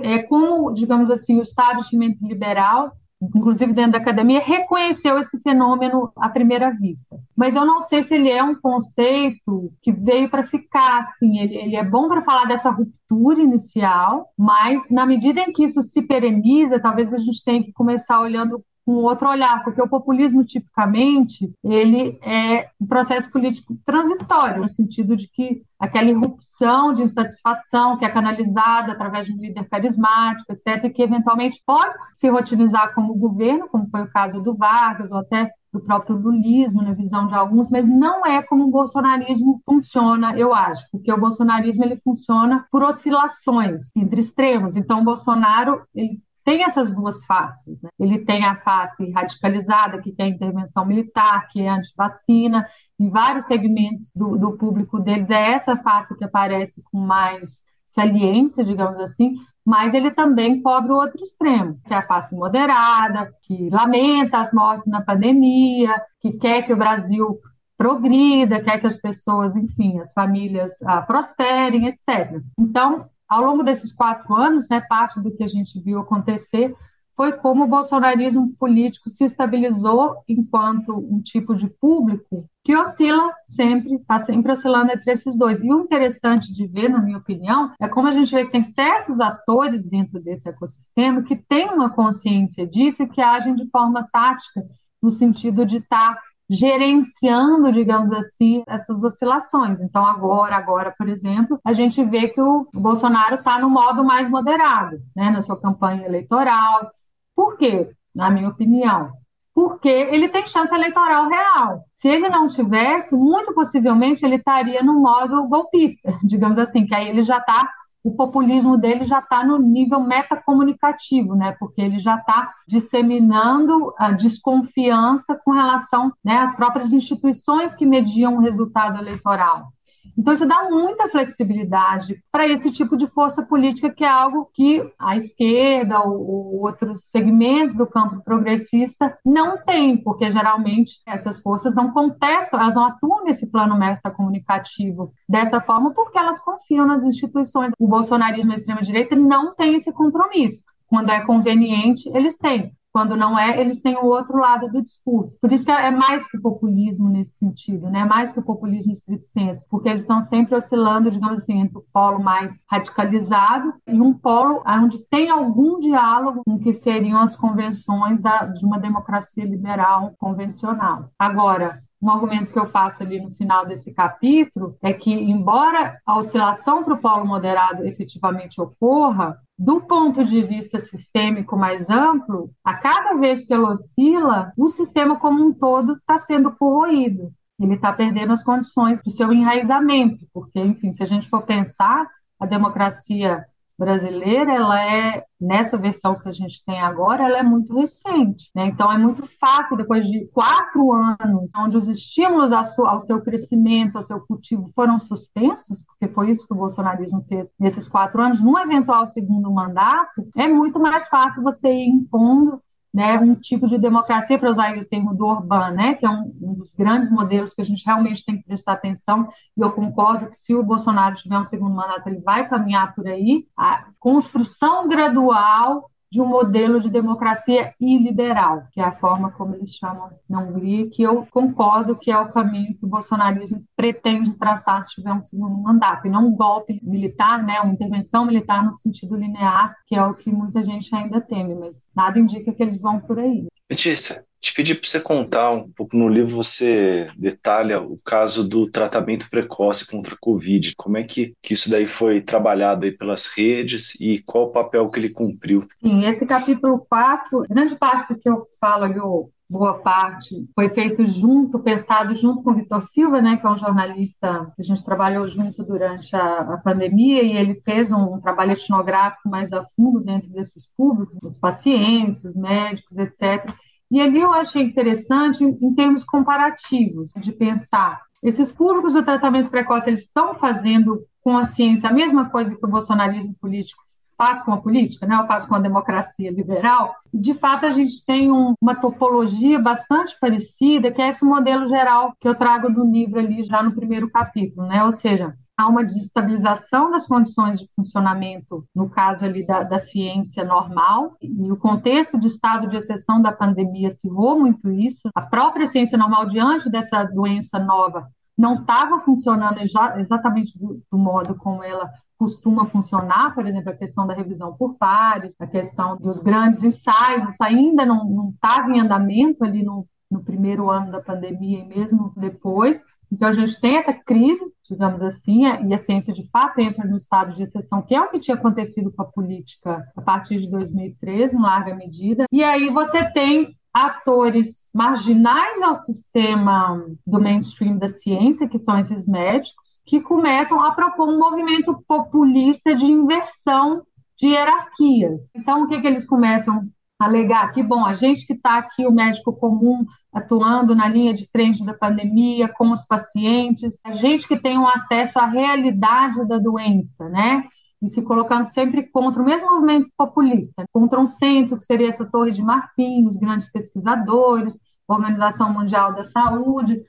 [0.00, 6.28] É como, digamos assim, o establishment liberal inclusive dentro da academia, reconheceu esse fenômeno à
[6.28, 7.18] primeira vista.
[7.34, 11.56] Mas eu não sei se ele é um conceito que veio para ficar, assim, ele,
[11.56, 16.02] ele é bom para falar dessa ruptura inicial, mas na medida em que isso se
[16.02, 21.52] pereniza, talvez a gente tenha que começar olhando com outro olhar, porque o populismo, tipicamente,
[21.64, 28.04] ele é um processo político transitório, no sentido de que aquela irrupção de insatisfação que
[28.04, 33.12] é canalizada através de um líder carismático, etc., e que eventualmente pode se rotinizar como
[33.16, 37.34] governo, como foi o caso do Vargas, ou até do próprio lulismo, na visão de
[37.34, 42.64] alguns, mas não é como o bolsonarismo funciona, eu acho, porque o bolsonarismo ele funciona
[42.70, 44.76] por oscilações entre extremos.
[44.76, 47.82] Então, o Bolsonaro ele tem essas duas faces.
[47.82, 47.90] Né?
[47.98, 52.64] Ele tem a face radicalizada, que quer intervenção militar, que é antivacina,
[53.00, 58.64] em vários segmentos do, do público deles é essa face que aparece com mais saliência,
[58.64, 63.68] digamos assim, mas ele também cobre o outro extremo, que é a face moderada, que
[63.68, 67.40] lamenta as mortes na pandemia, que quer que o Brasil
[67.76, 72.40] progrida, quer que as pessoas, enfim, as famílias ah, prosperem, etc.
[72.56, 76.74] Então, ao longo desses quatro anos, né, parte do que a gente viu acontecer
[77.16, 83.94] foi como o bolsonarismo político se estabilizou enquanto um tipo de público que oscila sempre,
[83.94, 85.62] está sempre oscilando entre esses dois.
[85.62, 88.62] E o interessante de ver, na minha opinião, é como a gente vê que tem
[88.62, 94.06] certos atores dentro desse ecossistema que têm uma consciência disso e que agem de forma
[94.12, 94.62] tática,
[95.02, 99.80] no sentido de estar tá gerenciando, digamos assim, essas oscilações.
[99.80, 104.28] Então, agora, agora, por exemplo, a gente vê que o Bolsonaro está no modo mais
[104.28, 106.90] moderado, né, na sua campanha eleitoral.
[107.34, 107.90] Por quê?
[108.14, 109.12] Na minha opinião,
[109.56, 111.84] porque ele tem chance eleitoral real.
[111.94, 117.08] Se ele não tivesse, muito possivelmente ele estaria no modo golpista, digamos assim, que aí
[117.08, 117.66] ele já está
[118.06, 121.56] o populismo dele já está no nível metacomunicativo, né?
[121.58, 128.36] Porque ele já está disseminando a desconfiança com relação né, às próprias instituições que mediam
[128.36, 129.72] o resultado eleitoral.
[130.16, 134.82] Então, isso dá muita flexibilidade para esse tipo de força política, que é algo que
[134.98, 141.74] a esquerda ou, ou outros segmentos do campo progressista não tem, porque geralmente essas forças
[141.74, 147.72] não contestam, elas não atuam nesse plano metacomunicativo dessa forma, porque elas confiam nas instituições.
[147.78, 150.62] O bolsonarismo e a extrema-direita não tem esse compromisso.
[150.86, 152.72] Quando é conveniente, eles têm.
[152.96, 155.36] Quando não é, eles têm o outro lado do discurso.
[155.38, 158.06] Por isso que é mais que populismo nesse sentido, né?
[158.06, 162.18] mais que populismo estrito senso, porque eles estão sempre oscilando, digamos assim, entre o polo
[162.18, 168.18] mais radicalizado e um polo onde tem algum diálogo com o que seriam as convenções
[168.22, 171.10] da, de uma democracia liberal convencional.
[171.18, 176.18] Agora, um argumento que eu faço ali no final desse capítulo é que, embora a
[176.18, 182.74] oscilação para o polo moderado efetivamente ocorra, do ponto de vista sistêmico mais amplo, a
[182.74, 187.32] cada vez que ela oscila, o sistema como um todo está sendo corroído.
[187.58, 192.06] Ele está perdendo as condições do seu enraizamento, porque, enfim, se a gente for pensar,
[192.38, 193.46] a democracia
[193.78, 198.50] brasileira, ela é, nessa versão que a gente tem agora, ela é muito recente.
[198.54, 198.66] Né?
[198.66, 204.02] Então, é muito fácil, depois de quatro anos, onde os estímulos ao seu crescimento, ao
[204.02, 208.58] seu cultivo foram suspensos, porque foi isso que o bolsonarismo fez nesses quatro anos, num
[208.58, 212.60] eventual segundo mandato, é muito mais fácil você ir impondo
[212.96, 216.34] né, um tipo de democracia, para usar o termo do Orbán, né, que é um,
[216.40, 220.30] um, dos grandes modelos que a gente realmente tem que prestar atenção, e eu concordo
[220.30, 224.88] que se o Bolsonaro tiver um segundo mandato, ele vai caminhar por aí, a construção
[224.88, 230.40] gradual de um modelo de democracia iliberal, que é a forma como eles chamam na
[230.40, 235.12] Hungria, que eu concordo que é o caminho que o bolsonarismo pretende traçar se tiver
[235.12, 239.74] um segundo mandato, e não um golpe militar, né, uma intervenção militar no sentido linear,
[239.86, 243.18] que é o que muita gente ainda teme, mas nada indica que eles vão por
[243.18, 243.46] aí.
[243.68, 248.70] Letícia, te pedi para você contar um pouco no livro, você detalha o caso do
[248.70, 250.74] tratamento precoce contra a Covid.
[250.76, 254.88] Como é que, que isso daí foi trabalhado aí pelas redes e qual o papel
[254.88, 255.66] que ele cumpriu?
[255.80, 259.00] Sim, esse capítulo 4, grande parte do que eu falo ali,
[259.48, 263.56] boa parte, foi feito junto, pensado junto com o Vitor Silva, né, que é um
[263.56, 268.20] jornalista que a gente trabalhou junto durante a, a pandemia, e ele fez um, um,
[268.20, 273.48] trabalho etnográfico mais a fundo dentro desses públicos, os pacientes, os médicos, etc.
[273.90, 279.50] E ali eu achei interessante em, em termos comparativos, de pensar esses públicos do tratamento
[279.50, 283.82] precoce, eles estão fazendo com a ciência a mesma coisa que o bolsonarismo político
[284.16, 288.04] faz com a política, né, ou faz com a democracia liberal, de fato a gente
[288.04, 292.84] tem um, uma topologia bastante parecida, que é esse modelo geral que eu trago do
[292.84, 297.68] livro ali já no primeiro capítulo, né, ou seja, há uma desestabilização das condições de
[297.74, 303.22] funcionamento, no caso ali da, da, ciência normal, e o contexto de estado de exceção
[303.22, 305.08] da pandemia acirrou muito isso.
[305.14, 309.60] A própria ciência normal, diante dessa doença nova, não estava funcionando
[309.96, 314.74] exatamente do, do modo como ela costuma funcionar, por exemplo, a questão da revisão por
[314.76, 320.22] pares, a questão dos grandes ensaios, isso ainda não estava em andamento ali no, no
[320.22, 325.44] primeiro ano da pandemia e mesmo depois, então, a gente tem essa crise, digamos assim,
[325.44, 328.36] e a ciência de fato entra no estado de exceção, que é o que tinha
[328.36, 332.24] acontecido com a política a partir de 2013, em larga medida.
[332.32, 339.06] E aí você tem atores marginais ao sistema do mainstream da ciência, que são esses
[339.06, 343.82] médicos, que começam a propor um movimento populista de inversão
[344.18, 345.28] de hierarquias.
[345.34, 346.66] Então, o que, que eles começam
[346.98, 347.52] a alegar?
[347.52, 351.62] Que, bom, a gente que está aqui, o médico comum, atuando na linha de frente
[351.62, 357.10] da pandemia, com os pacientes, a gente que tem um acesso à realidade da doença,
[357.10, 357.44] né?
[357.86, 362.04] E se colocando sempre contra o mesmo movimento populista, contra um centro que seria essa
[362.04, 366.82] torre de marfim, os grandes pesquisadores, Organização Mundial da Saúde,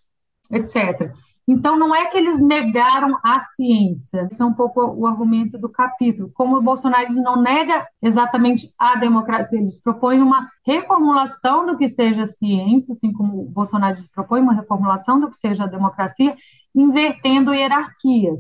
[0.52, 1.14] etc.
[1.48, 5.70] Então, não é que eles negaram a ciência, esse é um pouco o argumento do
[5.70, 6.32] capítulo.
[6.34, 12.24] Como o Bolsonaro não nega exatamente a democracia, eles propõem uma reformulação do que seja
[12.24, 16.36] a ciência, assim como o Bolsonaro propõe uma reformulação do que seja a democracia,
[16.76, 18.40] invertendo hierarquias.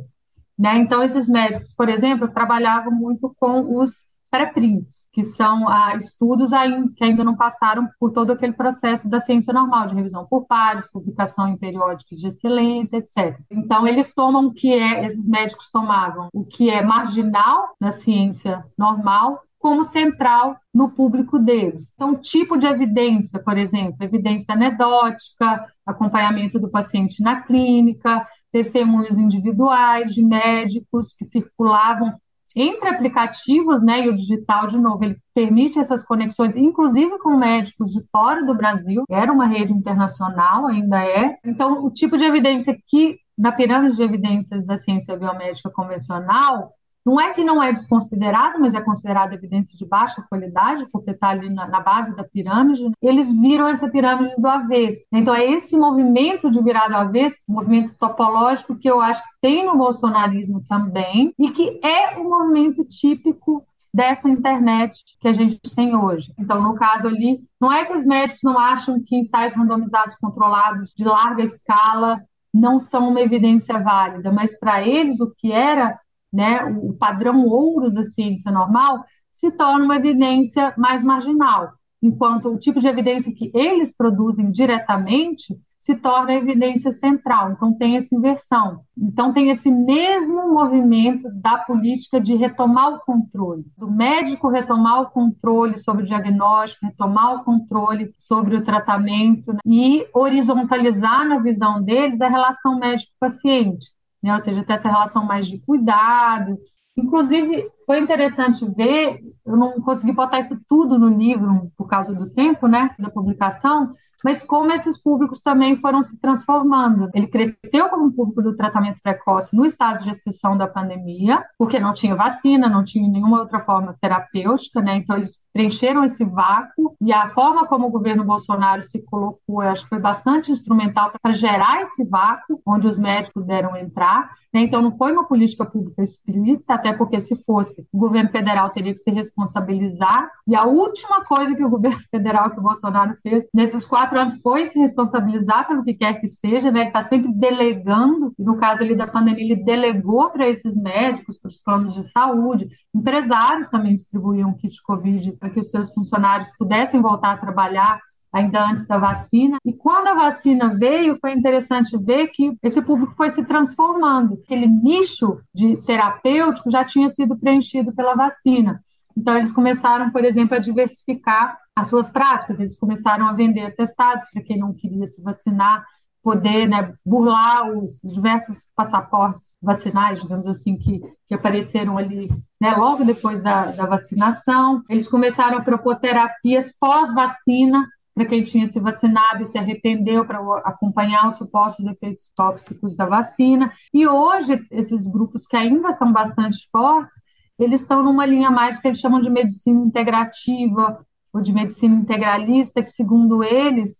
[0.57, 0.77] Né?
[0.77, 6.91] Então, esses médicos, por exemplo, trabalhavam muito com os pré-prints, que são ah, estudos ainda,
[6.95, 10.89] que ainda não passaram por todo aquele processo da ciência normal, de revisão por pares,
[10.91, 13.39] publicação em periódicos de excelência, etc.
[13.49, 18.63] Então, eles tomam o que é, esses médicos tomavam o que é marginal na ciência
[18.77, 21.91] normal como central no público deles.
[21.95, 28.25] Então, tipo de evidência, por exemplo, evidência anedótica, acompanhamento do paciente na clínica,
[28.57, 32.15] testemunhos individuais de médicos que circulavam
[32.55, 37.91] entre aplicativos, né, e o digital, de novo, ele permite essas conexões, inclusive com médicos
[37.91, 41.37] de fora do Brasil, era uma rede internacional, ainda é.
[41.45, 46.73] Então, o tipo de evidência que na pirâmide de evidências da ciência biomédica convencional,
[47.07, 51.29] não é que não é desconsiderado, mas é considerado evidência de baixa qualidade, porque está
[51.29, 52.91] ali na, na, base da pirâmide.
[53.01, 55.05] Eles viram essa pirâmide do avesso.
[55.13, 59.65] Então, é esse movimento de virar do avesso, movimento topológico, que eu acho que tem
[59.65, 65.95] no bolsonarismo também, e que é o movimento típico dessa internet que a gente tem
[65.95, 66.33] hoje.
[66.37, 70.93] Então, no caso ali, não é que os médicos não acham que ensaios randomizados controlados
[70.93, 72.21] de larga escala
[72.53, 75.97] não são uma evidência válida, mas para eles o que era
[76.31, 79.03] né, o padrão ouro da ciência normal,
[79.33, 85.55] se torna uma evidência mais marginal, enquanto o tipo de evidência que eles produzem diretamente
[85.87, 87.51] se torna evidência central.
[87.51, 88.81] Então, tem essa inversão.
[88.97, 95.09] Então, tem esse mesmo movimento da política de retomar o controle, do médico retomar o
[95.09, 99.59] controle sobre o diagnóstico, retomar o controle sobre o tratamento né?
[99.65, 104.33] e horizontalizar na visão deles a relação médico-paciente né?
[104.33, 106.57] ou seja, ter essa relação mais de cuidado.
[106.95, 112.29] Inclusive, foi interessante ver, eu não consegui botar isso tudo no livro por causa do
[112.29, 113.93] tempo, né, da publicação,
[114.27, 117.09] mas como esses públicos também foram se transformando.
[117.13, 121.93] Ele cresceu como público do tratamento precoce no estado de exceção da pandemia, porque não
[121.93, 124.97] tinha vacina, não tinha nenhuma outra forma terapêutica, né?
[124.97, 129.69] Então eles preencheram esse vácuo e a forma como o governo Bolsonaro se colocou, eu
[129.69, 134.29] acho que foi bastante instrumental para gerar esse vácuo onde os médicos deram entrar.
[134.53, 134.61] Né?
[134.61, 138.93] Então não foi uma política pública explícita, até porque se fosse, o governo federal teria
[138.93, 140.29] que se responsabilizar.
[140.47, 144.41] E a última coisa que o governo federal que o Bolsonaro fez nesses quatro anos
[144.41, 146.79] foi se responsabilizar pelo que quer que seja, né?
[146.79, 148.33] Ele está sempre delegando.
[148.37, 152.67] No caso ali da pandemia, ele delegou para esses médicos, para os planos de saúde,
[152.93, 157.99] empresários também distribuíam kit Covid para que os seus funcionários pudessem voltar a trabalhar
[158.31, 159.57] ainda antes da vacina.
[159.65, 164.39] E quando a vacina veio, foi interessante ver que esse público foi se transformando.
[164.43, 168.81] Aquele nicho de terapêutico já tinha sido preenchido pela vacina.
[169.15, 174.25] Então, eles começaram, por exemplo, a diversificar as suas práticas, eles começaram a vender atestados
[174.33, 175.85] para quem não queria se vacinar,
[176.23, 183.05] poder né, burlar os diversos passaportes vacinais, digamos assim, que, que apareceram ali né, logo
[183.05, 184.81] depois da, da vacinação.
[184.89, 190.39] Eles começaram a propor terapias pós-vacina para quem tinha se vacinado e se arrependeu para
[190.65, 193.71] acompanhar os supostos efeitos tóxicos da vacina.
[193.93, 197.13] E hoje, esses grupos que ainda são bastante fortes,
[197.59, 201.05] eles estão numa linha mais que eles chamam de medicina integrativa
[201.37, 203.97] ou de medicina integralista, que, segundo eles,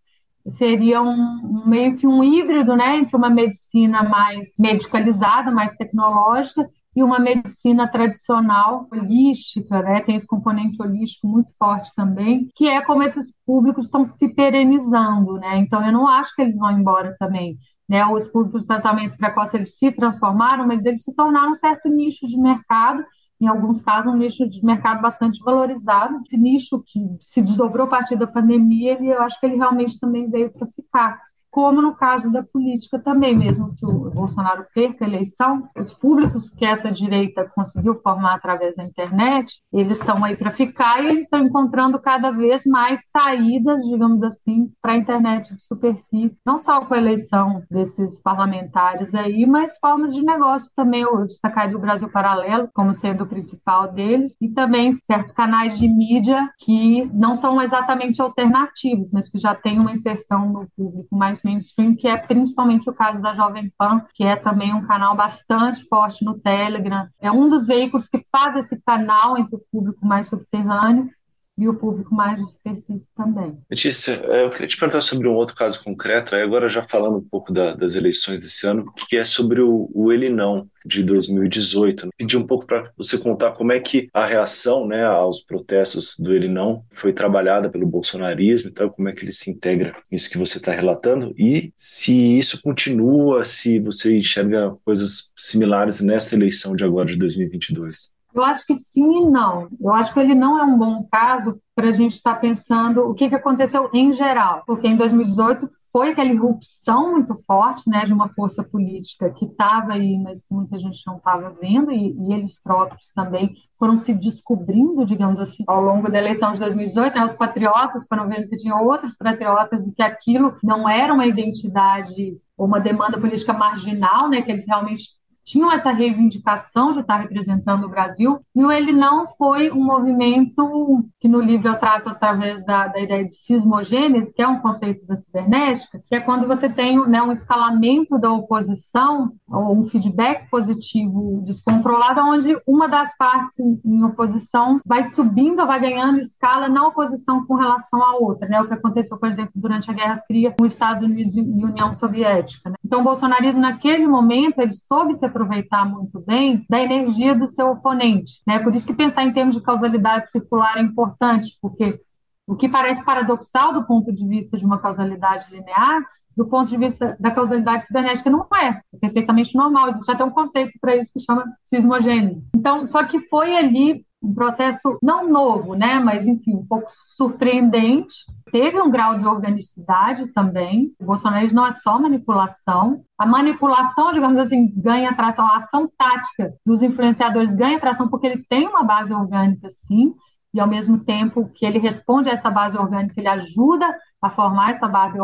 [0.49, 7.03] seria um, meio que um híbrido né, entre uma medicina mais medicalizada, mais tecnológica, e
[7.03, 13.03] uma medicina tradicional, holística, né, tem esse componente holístico muito forte também, que é como
[13.03, 15.33] esses públicos estão se perenizando.
[15.33, 15.57] Né?
[15.57, 17.55] Então, eu não acho que eles vão embora também.
[17.87, 21.87] Né, os públicos de tratamento precoce eles se transformaram, mas eles se tornaram um certo
[21.87, 23.05] nicho de mercado
[23.39, 26.19] em alguns casos, um nicho de mercado bastante valorizado.
[26.25, 29.99] Esse nicho que se desdobrou a partir da pandemia, ele, eu acho que ele realmente
[29.99, 31.21] também veio para ficar
[31.57, 36.51] como no caso da política também, mesmo que o Bolsonaro perca a eleição, os públicos
[36.51, 41.23] que essa direita conseguiu formar através da internet, eles estão aí para ficar e eles
[41.23, 46.85] estão encontrando cada vez mais saídas, digamos assim, para a internet de superfície, não só
[46.85, 51.01] com a eleição desses parlamentares aí, mas formas de negócio também.
[51.01, 55.89] Eu destacaria o Brasil Paralelo como sendo o principal deles e também certos canais de
[55.89, 61.41] mídia que não são exatamente alternativos, mas que já têm uma inserção no público mais
[61.47, 65.85] mainstream, que é principalmente o caso da Jovem Pan, que é também um canal bastante
[65.87, 67.07] forte no Telegram.
[67.19, 71.09] É um dos veículos que faz esse canal entre o público mais subterrâneo
[71.57, 73.57] e o público mais de superfície também.
[73.69, 77.27] Letícia, é, eu queria te perguntar sobre um outro caso concreto, agora já falando um
[77.27, 82.09] pouco da, das eleições desse ano, que é sobre o, o Ele Não, de 2018.
[82.15, 86.33] Pedir um pouco para você contar como é que a reação né, aos protestos do
[86.33, 90.37] Ele Não foi trabalhada pelo bolsonarismo, então como é que ele se integra nisso que
[90.37, 96.83] você está relatando e se isso continua, se você enxerga coisas similares nessa eleição de
[96.83, 98.16] agora de 2022.
[98.37, 99.67] Eu acho que sim e não.
[99.81, 103.01] Eu acho que ele não é um bom caso para a gente estar tá pensando
[103.01, 108.05] o que, que aconteceu em geral, porque em 2018 foi aquela irrupção muito forte né,
[108.05, 112.15] de uma força política que estava aí, mas que muita gente não estava vendo, e,
[112.15, 117.15] e, eles próprios também foram se descobrindo, digamos assim, ao longo da eleição de 2018.
[117.15, 121.25] Né, os patriotas foram vendo que tinha outros patriotas e que aquilo não era uma
[121.25, 125.17] identidade ou uma demanda política marginal, né, que eles realmente
[125.47, 131.29] tinham essa reivindicação de estar representando o Brasil, e ele não foi um movimento que
[131.29, 135.15] no livro eu trato através da, da ideia de sismogênese, que é um conceito da
[135.15, 141.41] cibernética, que é quando você tem né, um escalamento da oposição, ou um feedback positivo
[141.45, 147.45] descontrolado, onde uma das partes em, em oposição vai subindo, vai ganhando escala na oposição
[147.45, 148.59] com relação à outra, né?
[148.59, 151.93] O que aconteceu, por exemplo, durante a Guerra Fria com os Estados Unidos e União
[151.93, 152.69] Soviética.
[152.69, 152.75] Né?
[152.83, 157.69] Então, o bolsonarismo, naquele momento, ele soube se aproveitar muito bem da energia do seu
[157.69, 158.41] oponente.
[158.45, 158.59] Né?
[158.59, 161.99] Por isso que pensar em termos de causalidade circular é importante, porque
[162.47, 166.01] o que parece paradoxal do ponto de vista de uma causalidade linear,
[166.35, 168.81] do ponto de vista da causalidade cibernética, não é.
[168.93, 169.89] É perfeitamente normal.
[169.89, 172.45] Existe até um conceito para isso que chama sismogênese.
[172.55, 178.15] Então, só que foi ali um processo não novo, né, mas enfim, um pouco surpreendente.
[178.51, 180.93] Teve um grau de organicidade também.
[180.99, 183.03] O bolsonarismo não é só manipulação.
[183.17, 185.45] A manipulação, digamos assim, ganha tração.
[185.45, 190.13] A ação tática dos influenciadores ganha tração porque ele tem uma base orgânica, sim,
[190.53, 194.71] e ao mesmo tempo que ele responde a essa base orgânica, ele ajuda a formar
[194.71, 195.17] essa base,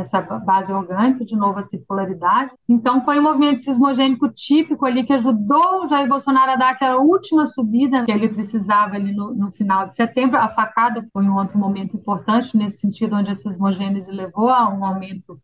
[0.00, 2.52] essa base orgânica, de novo a circularidade.
[2.68, 6.98] Então, foi um movimento sismogênico típico ali que ajudou o Jair Bolsonaro a dar aquela
[6.98, 10.38] última subida que ele precisava ali no, no final de setembro.
[10.38, 14.84] A facada foi um outro momento importante nesse sentido, onde a sismogênese levou a um
[14.84, 15.40] aumento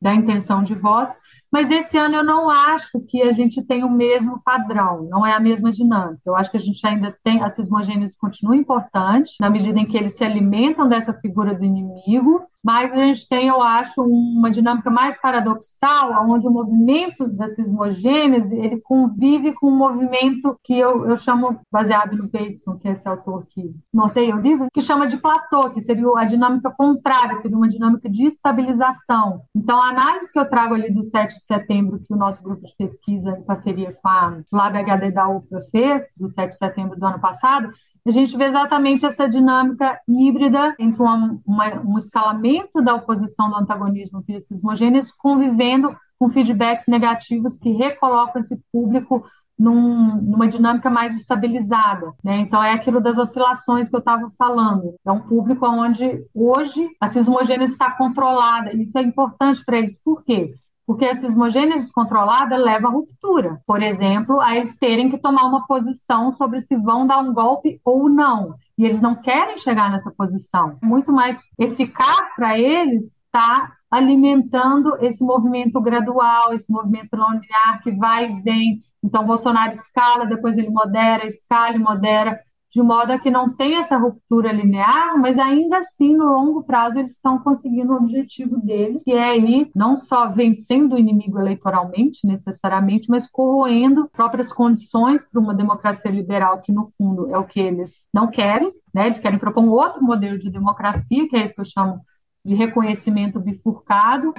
[0.00, 1.18] da intenção de votos,
[1.50, 5.32] mas esse ano eu não acho que a gente tem o mesmo padrão, não é
[5.32, 6.20] a mesma dinâmica.
[6.26, 9.96] Eu acho que a gente ainda tem, a cismogênese continua importante, na medida em que
[9.96, 14.90] eles se alimentam dessa figura do inimigo, mas a gente tem, eu acho, uma dinâmica
[14.90, 21.16] mais paradoxal, onde o movimento da cismogênese ele convive com um movimento que eu, eu
[21.16, 25.16] chamo, baseado no Bateson, que é esse autor que norteia o livro, que chama de
[25.16, 29.42] platô, que seria a dinâmica contrária, seria uma dinâmica de estabilização.
[29.54, 32.66] Então, a análise que eu trago ali do 7 de setembro, que o nosso grupo
[32.66, 36.98] de pesquisa, em parceria com a Lab HD da UFRA fez, do 7 de setembro
[36.98, 37.70] do ano passado,
[38.04, 43.56] a gente vê exatamente essa dinâmica híbrida entre uma, uma, um escalamento da oposição do
[43.56, 49.24] antagonismo via cismogêneos convivendo com feedbacks negativos que recolocam esse público
[49.58, 52.12] num, numa dinâmica mais estabilizada.
[52.22, 52.38] Né?
[52.40, 54.94] Então, é aquilo das oscilações que eu estava falando.
[55.04, 58.74] É um público onde hoje a cismogênese está controlada.
[58.74, 59.98] Isso é importante para eles.
[60.02, 60.54] Por quê?
[60.86, 63.60] Porque a cismogênese descontrolada leva à ruptura.
[63.66, 67.80] Por exemplo, a eles terem que tomar uma posição sobre se vão dar um golpe
[67.84, 68.54] ou não.
[68.78, 70.78] E eles não querem chegar nessa posição.
[70.82, 77.90] Muito mais eficaz para eles estar tá alimentando esse movimento gradual, esse movimento linear que
[77.90, 78.82] vai e vem.
[79.02, 83.78] Então, Bolsonaro escala, depois ele modera, escala e modera de modo a que não tenha
[83.78, 89.02] essa ruptura linear, mas ainda assim, no longo prazo, eles estão conseguindo o objetivo deles,
[89.04, 95.40] que é ir não só vencendo o inimigo eleitoralmente, necessariamente, mas corroendo próprias condições para
[95.40, 99.06] uma democracia liberal, que no fundo é o que eles não querem, né?
[99.06, 102.00] eles querem propor um outro modelo de democracia, que é esse que eu chamo
[102.44, 104.32] de reconhecimento bifurcado.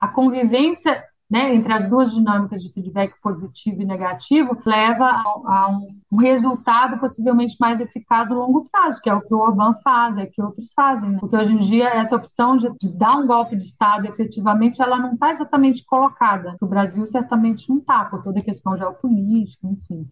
[0.00, 1.02] A convivência
[1.32, 5.68] né, entre as duas dinâmicas de feedback positivo e negativo, leva a, a
[6.10, 10.18] um, resultado possivelmente mais eficaz no longo prazo, que é o que o Orbán faz,
[10.18, 11.08] é o que outros fazem.
[11.08, 11.16] Né?
[11.18, 14.98] Porque hoje em dia essa opção de, de dar um golpe de Estado efetivamente, ela
[14.98, 16.54] não está exatamente colocada.
[16.60, 20.06] O Brasil certamente não está, por toda a questão geopolítica, enfim.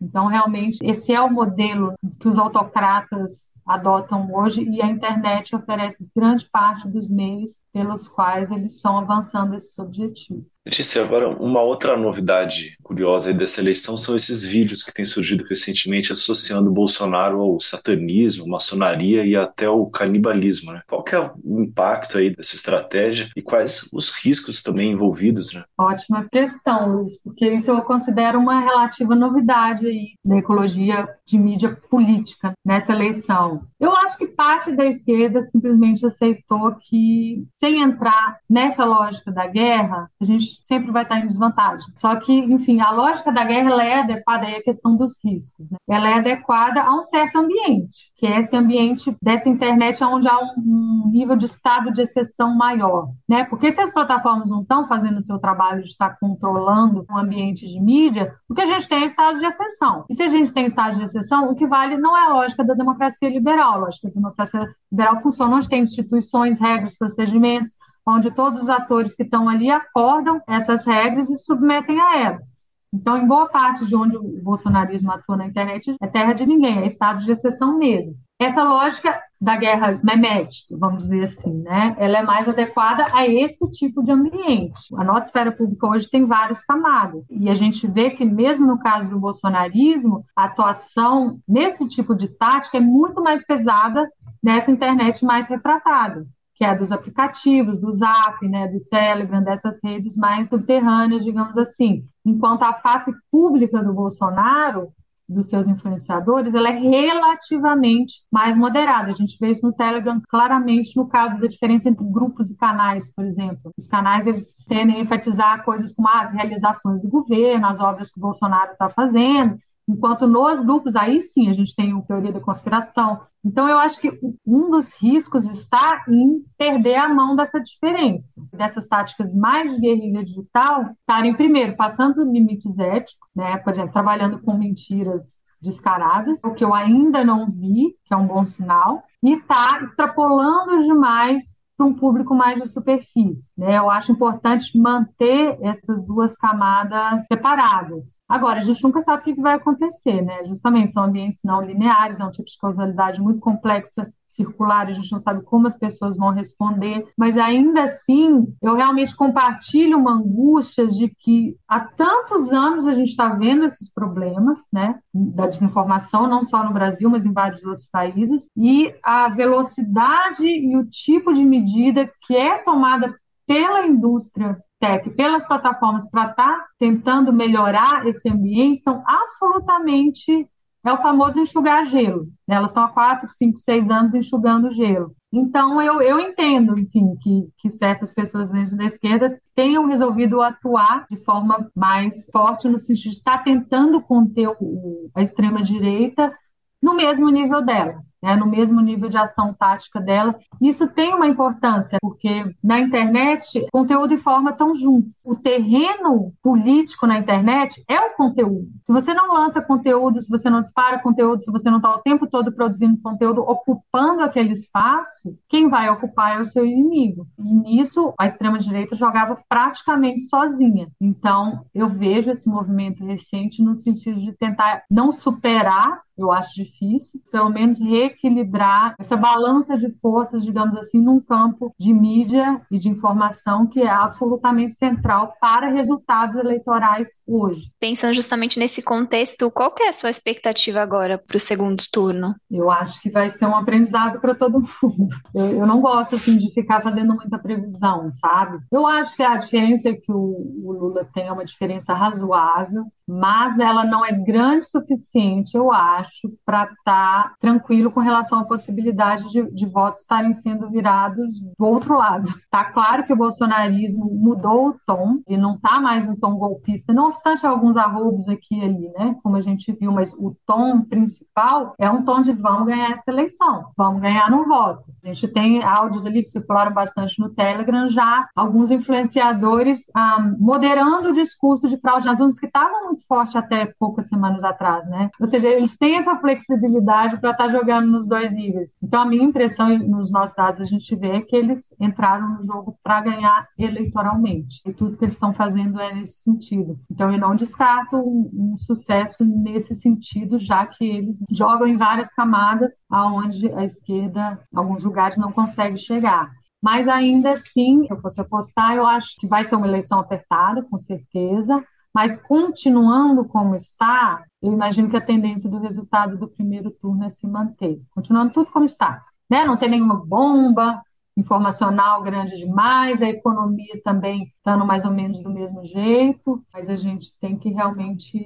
[0.00, 6.04] Então, realmente, esse é o modelo que os autocratas adotam hoje e a internet oferece
[6.14, 10.53] grande parte dos meios pelos quais eles estão avançando esses objetivos.
[10.66, 16.10] Letícia, agora uma outra novidade curiosa dessa eleição são esses vídeos que têm surgido recentemente
[16.10, 20.72] associando Bolsonaro ao satanismo, maçonaria e até o canibalismo.
[20.72, 20.80] Né?
[20.88, 25.52] Qual é o impacto aí dessa estratégia e quais os riscos também envolvidos?
[25.52, 25.62] Né?
[25.78, 31.78] Ótima questão, Luiz, porque isso eu considero uma relativa novidade aí da ecologia de mídia
[31.90, 33.66] política nessa eleição.
[33.78, 40.10] Eu acho que parte da esquerda simplesmente aceitou que, sem entrar nessa lógica da guerra,
[40.20, 41.86] a gente sempre vai estar em desvantagem.
[41.96, 45.70] Só que, enfim, a lógica da guerra ela é adequada à questão dos riscos.
[45.70, 45.76] Né?
[45.88, 50.38] Ela é adequada a um certo ambiente, que é esse ambiente dessa internet onde há
[50.38, 53.08] um, um nível de estado de exceção maior.
[53.28, 53.44] Né?
[53.44, 57.66] Porque se as plataformas não estão fazendo o seu trabalho de estar controlando o ambiente
[57.66, 60.04] de mídia, o que a gente tem é estado de exceção.
[60.08, 62.64] E se a gente tem estado de exceção, o que vale não é a lógica
[62.64, 63.74] da democracia liberal.
[63.74, 67.72] A lógica da democracia liberal funciona onde tem instituições, regras, procedimentos,
[68.06, 72.54] onde todos os atores que estão ali acordam essas regras e submetem a elas.
[72.94, 76.78] Então, em boa parte de onde o bolsonarismo atua na internet, é terra de ninguém,
[76.78, 78.14] é estado de exceção mesmo.
[78.38, 81.96] Essa lógica da guerra memética, vamos dizer assim, né?
[81.98, 84.80] Ela é mais adequada a esse tipo de ambiente.
[84.96, 88.78] A nossa esfera pública hoje tem várias camadas e a gente vê que mesmo no
[88.78, 94.08] caso do bolsonarismo, a atuação nesse tipo de tática é muito mais pesada
[94.42, 96.24] nessa internet mais refratada
[96.54, 102.06] que é dos aplicativos, do Zap, né, do Telegram, dessas redes mais subterrâneas, digamos assim.
[102.24, 104.92] Enquanto a face pública do Bolsonaro,
[105.28, 109.10] dos seus influenciadores, ela é relativamente mais moderada.
[109.10, 113.10] A gente vê isso no Telegram claramente no caso da diferença entre grupos e canais,
[113.14, 113.72] por exemplo.
[113.76, 118.18] Os canais eles tendem a enfatizar coisas como as realizações do governo, as obras que
[118.18, 122.40] o Bolsonaro está fazendo, Enquanto nos grupos, aí sim a gente tem o teoria da
[122.40, 123.20] conspiração.
[123.44, 128.86] Então, eu acho que um dos riscos está em perder a mão dessa diferença, dessas
[128.88, 133.58] táticas mais de guerrilha digital estarem, primeiro, passando limites éticos, né?
[133.58, 138.26] por exemplo, trabalhando com mentiras descaradas, o que eu ainda não vi, que é um
[138.26, 143.52] bom sinal, e está extrapolando demais para um público mais de superfície.
[143.56, 143.78] Né?
[143.78, 148.04] Eu acho importante manter essas duas camadas separadas.
[148.28, 150.44] Agora, a gente nunca sabe o que vai acontecer, né?
[150.46, 155.12] Justamente são ambientes não lineares, é um tipo de causalidade muito complexa circular, a gente
[155.12, 160.86] não sabe como as pessoas vão responder, mas ainda assim, eu realmente compartilho uma angústia
[160.86, 166.44] de que há tantos anos a gente está vendo esses problemas, né, da desinformação, não
[166.44, 171.44] só no Brasil, mas em vários outros países, e a velocidade e o tipo de
[171.44, 173.14] medida que é tomada
[173.46, 180.48] pela indústria tech, pelas plataformas para estar tá tentando melhorar esse ambiente são absolutamente
[180.84, 182.28] é o famoso enxugar gelo.
[182.46, 182.56] Né?
[182.56, 185.14] Elas estão há quatro, cinco, seis anos enxugando gelo.
[185.32, 191.06] Então, eu, eu entendo, enfim, que, que certas pessoas dentro da esquerda tenham resolvido atuar
[191.10, 196.32] de forma mais forte no sentido de estar tentando conter o, a extrema-direita
[196.80, 200.34] no mesmo nível dela né, no mesmo nível de ação tática dela.
[200.58, 205.12] Isso tem uma importância, porque na internet, conteúdo e forma estão juntos.
[205.22, 208.66] O terreno político na internet é o conteúdo.
[208.82, 211.98] Se você não lança conteúdo, se você não dispara conteúdo, se você não está o
[211.98, 217.26] tempo todo produzindo conteúdo, ocupando aquele espaço, quem vai ocupar é o seu inimigo.
[217.38, 220.88] E nisso, a extrema-direita jogava praticamente sozinha.
[220.98, 227.20] Então, eu vejo esse movimento recente no sentido de tentar não superar eu acho difícil,
[227.30, 232.88] pelo menos reequilibrar essa balança de forças, digamos assim, num campo de mídia e de
[232.88, 237.70] informação que é absolutamente central para resultados eleitorais hoje.
[237.80, 242.34] Pensando justamente nesse contexto, qual é a sua expectativa agora para o segundo turno?
[242.50, 245.14] Eu acho que vai ser um aprendizado para todo mundo.
[245.34, 248.58] Eu, eu, não gosto assim de ficar fazendo muita previsão, sabe?
[248.70, 252.86] Eu acho que a diferença é que o, o Lula tem é uma diferença razoável
[253.08, 258.38] mas ela não é grande o suficiente, eu acho, para estar tá tranquilo com relação
[258.38, 261.28] à possibilidade de, de, votos estarem sendo virados
[261.58, 262.28] do outro lado.
[262.28, 266.92] Está claro que o bolsonarismo mudou o tom e não está mais no tom golpista,
[266.92, 269.16] não obstante alguns arroubos aqui e ali, né?
[269.22, 273.10] Como a gente viu, mas o tom principal é um tom de vamos ganhar essa
[273.10, 274.84] eleição, vamos ganhar no voto.
[275.02, 281.10] A gente tem áudios ali que circularam bastante no Telegram já, alguns influenciadores ah, moderando
[281.10, 285.10] o discurso de fraude nas urnas que estavam muito forte até poucas semanas atrás, né?
[285.20, 288.70] Ou seja, eles têm essa flexibilidade para estar tá jogando nos dois níveis.
[288.82, 292.78] Então, a minha impressão nos nossos dados a gente vê que eles entraram no jogo
[292.82, 294.60] para ganhar eleitoralmente.
[294.64, 296.78] E tudo que eles estão fazendo é nesse sentido.
[296.90, 302.08] Então, eu não descarto um, um sucesso nesse sentido, já que eles jogam em várias
[302.12, 306.30] camadas, aonde a esquerda, em alguns lugares, não consegue chegar.
[306.62, 310.62] Mas ainda assim, se eu fosse apostar, eu acho que vai ser uma eleição apertada,
[310.62, 311.62] com certeza.
[311.94, 317.10] Mas continuando como está, eu imagino que a tendência do resultado do primeiro turno é
[317.10, 317.80] se manter.
[317.90, 319.04] Continuando tudo como está.
[319.30, 319.44] Né?
[319.44, 320.82] Não tem nenhuma bomba
[321.16, 326.76] informacional grande demais, a economia também estando mais ou menos do mesmo jeito, mas a
[326.76, 328.18] gente tem que realmente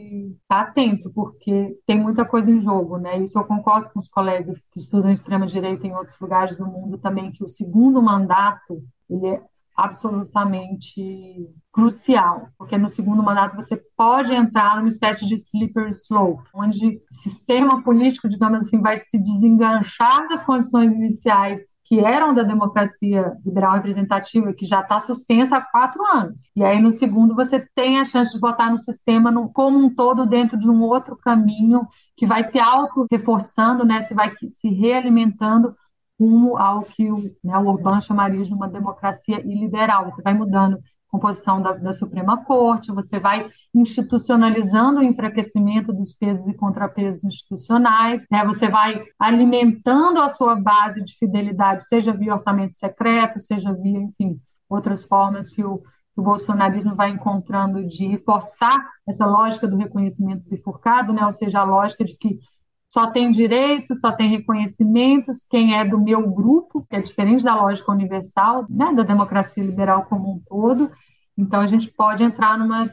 [0.42, 3.18] estar atento, porque tem muita coisa em jogo, né?
[3.18, 7.30] Isso eu concordo com os colegas que estudam extrema-direita em outros lugares do mundo também,
[7.30, 9.42] que o segundo mandato ele é
[9.78, 17.00] absolutamente crucial, porque no segundo mandato você pode entrar numa espécie de slippery slope, onde
[17.10, 23.32] o sistema político, digamos assim, vai se desenganchar das condições iniciais que eram da democracia
[23.46, 26.42] liberal representativa, que já está suspensa há quatro anos.
[26.54, 29.94] E aí, no segundo, você tem a chance de botar no sistema no, como um
[29.94, 34.02] todo dentro de um outro caminho que vai se auto-reforçando, né?
[34.02, 35.74] se vai se realimentando
[36.18, 40.10] rumo ao que o, né, o Orbán chamaria de uma democracia iliberal.
[40.10, 46.46] Você vai mudando composição da, da, Suprema Corte, você vai institucionalizando o enfraquecimento dos pesos
[46.46, 48.44] e contrapesos institucionais, né?
[48.44, 54.38] você vai alimentando a sua base de fidelidade, seja via orçamento secreto, seja via, enfim,
[54.68, 60.48] outras formas que o, que o bolsonarismo vai encontrando de reforçar essa lógica do reconhecimento
[60.48, 61.24] bifurcado, né?
[61.24, 62.38] ou seja, a lógica de que
[62.90, 67.54] só tem direitos, só tem reconhecimentos quem é do meu grupo, que é diferente da
[67.54, 70.90] lógica universal, né, da democracia liberal como um todo.
[71.36, 72.84] Então a gente pode entrar numa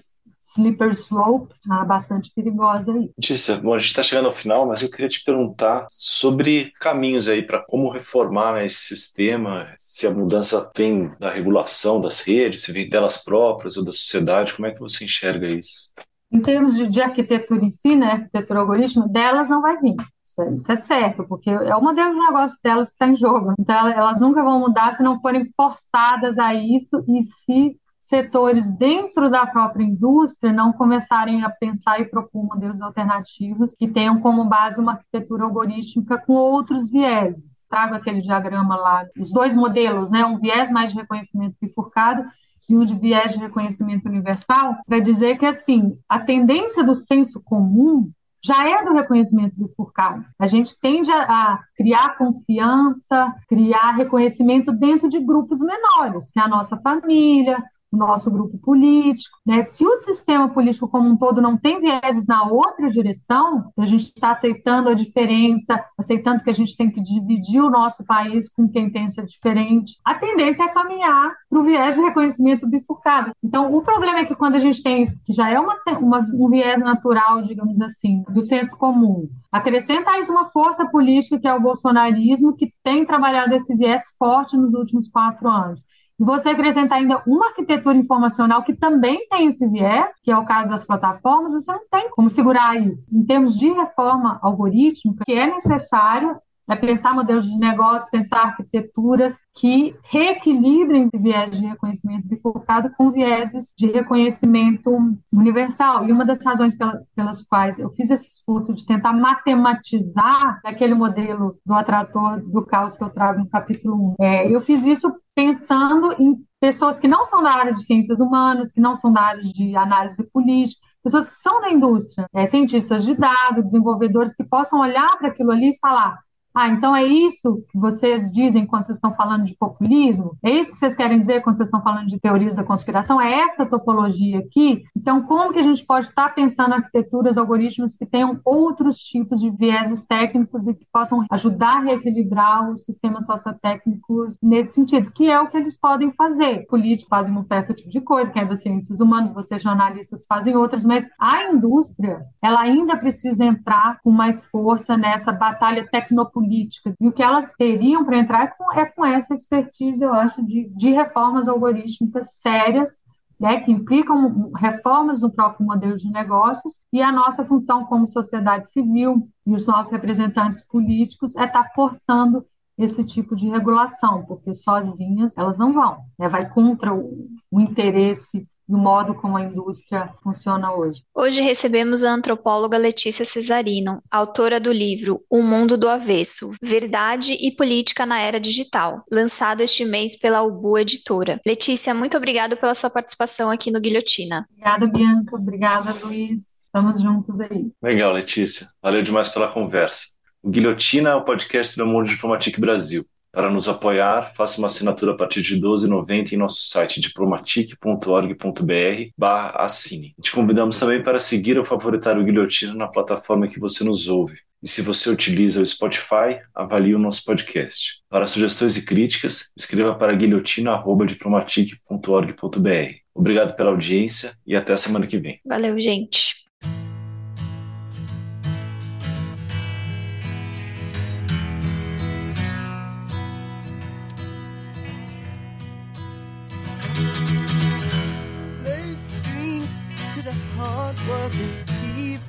[0.56, 3.10] slipper slope ah, bastante perigosa aí.
[3.20, 7.28] Tícia, bom, a gente está chegando ao final, mas eu queria te perguntar sobre caminhos
[7.28, 12.64] aí para como reformar né, esse sistema, se a mudança vem da regulação das redes,
[12.64, 15.92] se vem delas próprias ou da sociedade, como é que você enxerga isso?
[16.32, 19.96] Em termos de, de arquitetura em si, né, arquitetura algoritmo, delas não vai vir.
[20.24, 23.16] Isso é, isso é certo, porque é o modelo de negócio delas que está em
[23.16, 23.54] jogo.
[23.60, 29.32] Então, elas nunca vão mudar se não forem forçadas a isso e se setores dentro
[29.32, 34.80] da própria indústria não começarem a pensar e propor modelos alternativos que tenham como base
[34.80, 37.64] uma arquitetura algorítmica com outros vieses.
[37.68, 42.24] Trago aquele diagrama lá, os dois modelos, né, um viés mais de reconhecimento bifurcado
[42.68, 47.42] e o de viés de reconhecimento universal, para dizer que, assim, a tendência do senso
[47.42, 48.12] comum
[48.44, 50.24] já é do reconhecimento bifurcado.
[50.38, 56.44] A gente tende a, a, criar confiança, criar reconhecimento dentro de grupos menores, que é
[56.44, 57.58] a nossa família,
[57.96, 59.38] o nosso grupo político.
[59.46, 59.64] Né?
[59.64, 64.04] Se o sistema político como um todo não tem vieses na outra direção, a gente
[64.04, 68.68] está aceitando a diferença, aceitando que a gente tem que dividir o nosso país com
[68.68, 73.32] quem pensa diferente, a tendência é caminhar para o viés de reconhecimento bifurcado.
[73.44, 76.20] Então, o problema é que quando a gente tem isso, que já é uma, uma,
[76.34, 81.48] um viés natural, digamos assim, do senso comum, acrescenta a isso uma força política que
[81.48, 85.84] é o bolsonarismo, que tem trabalhado esse viés forte nos últimos quatro anos
[86.18, 90.70] você acrescentar ainda uma arquitetura informacional que também tem esse viés, que é o caso
[90.70, 93.10] das plataformas, você não tem como segurar isso.
[93.14, 96.38] Em termos de reforma algorítmica, que é necessário
[96.68, 103.12] é pensar modelos de negócio, pensar arquiteturas que reequilibrem esse viés de reconhecimento bifurcado com
[103.12, 104.90] vieses de reconhecimento
[105.32, 106.08] universal.
[106.08, 110.96] E uma das razões pela, pelas quais eu fiz esse esforço de tentar matematizar aquele
[110.96, 115.14] modelo do atrator do caos que eu trago no capítulo 1, é, eu fiz isso
[115.36, 119.22] pensando em pessoas que não são da área de ciências humanas, que não são da
[119.22, 124.44] área de análise política, pessoas que são da indústria, é, cientistas de dados, desenvolvedores que
[124.44, 126.18] possam olhar para aquilo ali e falar:
[126.56, 130.38] ah, então é isso que vocês dizem quando vocês estão falando de populismo?
[130.42, 133.20] É isso que vocês querem dizer quando vocês estão falando de teorias da conspiração?
[133.20, 134.84] É essa topologia aqui?
[134.96, 139.50] Então, como que a gente pode estar pensando arquiteturas, algoritmos que tenham outros tipos de
[139.50, 145.38] vieses técnicos e que possam ajudar a reequilibrar os sistemas sociotécnicos nesse sentido, que é
[145.38, 146.66] o que eles podem fazer.
[146.68, 150.56] Políticos fazem um certo tipo de coisa, quem é das ciências humanas, vocês jornalistas fazem
[150.56, 156.94] outras, mas a indústria, ela ainda precisa entrar com mais força nessa batalha tecnopolítica política.
[157.00, 160.46] E o que elas teriam para entrar é com, é com, essa expertise, eu acho,
[160.46, 162.98] de, de reformas algorítmicas sérias,
[163.40, 168.70] né, que implicam reformas no próprio modelo de negócios, e a nossa função como sociedade
[168.70, 172.46] civil e os nossos representantes políticos é estar tá forçando
[172.78, 178.48] esse tipo de regulação, porque sozinhas elas não vão, né, vai contra o, o interesse
[178.68, 181.04] do modo como a indústria funciona hoje.
[181.14, 187.52] Hoje recebemos a antropóloga Letícia Cesarino, autora do livro O Mundo do Avesso: Verdade e
[187.52, 191.40] Política na Era Digital, lançado este mês pela Ubu Editora.
[191.46, 194.48] Letícia, muito obrigada pela sua participação aqui no Guilhotina.
[194.52, 195.36] Obrigada, Bianca.
[195.36, 196.42] Obrigada, Luiz.
[196.66, 197.72] Estamos juntos aí.
[197.82, 198.68] Legal, Letícia.
[198.82, 200.08] Valeu demais pela conversa.
[200.44, 203.06] O Guilhotina é o podcast do Mundo Diplomatique Brasil.
[203.36, 209.26] Para nos apoiar, faça uma assinatura a partir de R$ 12,90 em nosso site diplomatic.org.br
[209.56, 210.16] assine.
[210.22, 214.38] Te convidamos também para seguir ou favoritar o Guilhotina na plataforma que você nos ouve.
[214.64, 217.96] E se você utiliza o Spotify, avalie o nosso podcast.
[218.10, 222.96] Para sugestões e críticas, escreva para guilhotina.diplomatic.org.br.
[223.14, 225.42] Obrigado pela audiência e até a semana que vem.
[225.46, 226.45] Valeu, gente.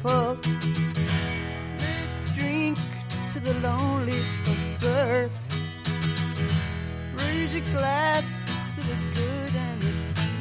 [0.07, 0.39] Let's
[2.37, 2.79] drink
[3.33, 5.33] to the lonely of birth.
[7.19, 8.25] Raise your glass
[8.77, 9.91] to the good and the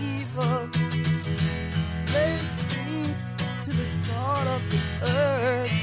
[0.04, 0.70] evil.
[2.14, 3.16] Let's drink
[3.64, 4.82] to the salt of the
[5.18, 5.74] earth.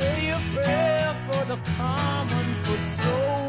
[0.00, 3.47] Say a prayer for the common foot soldier.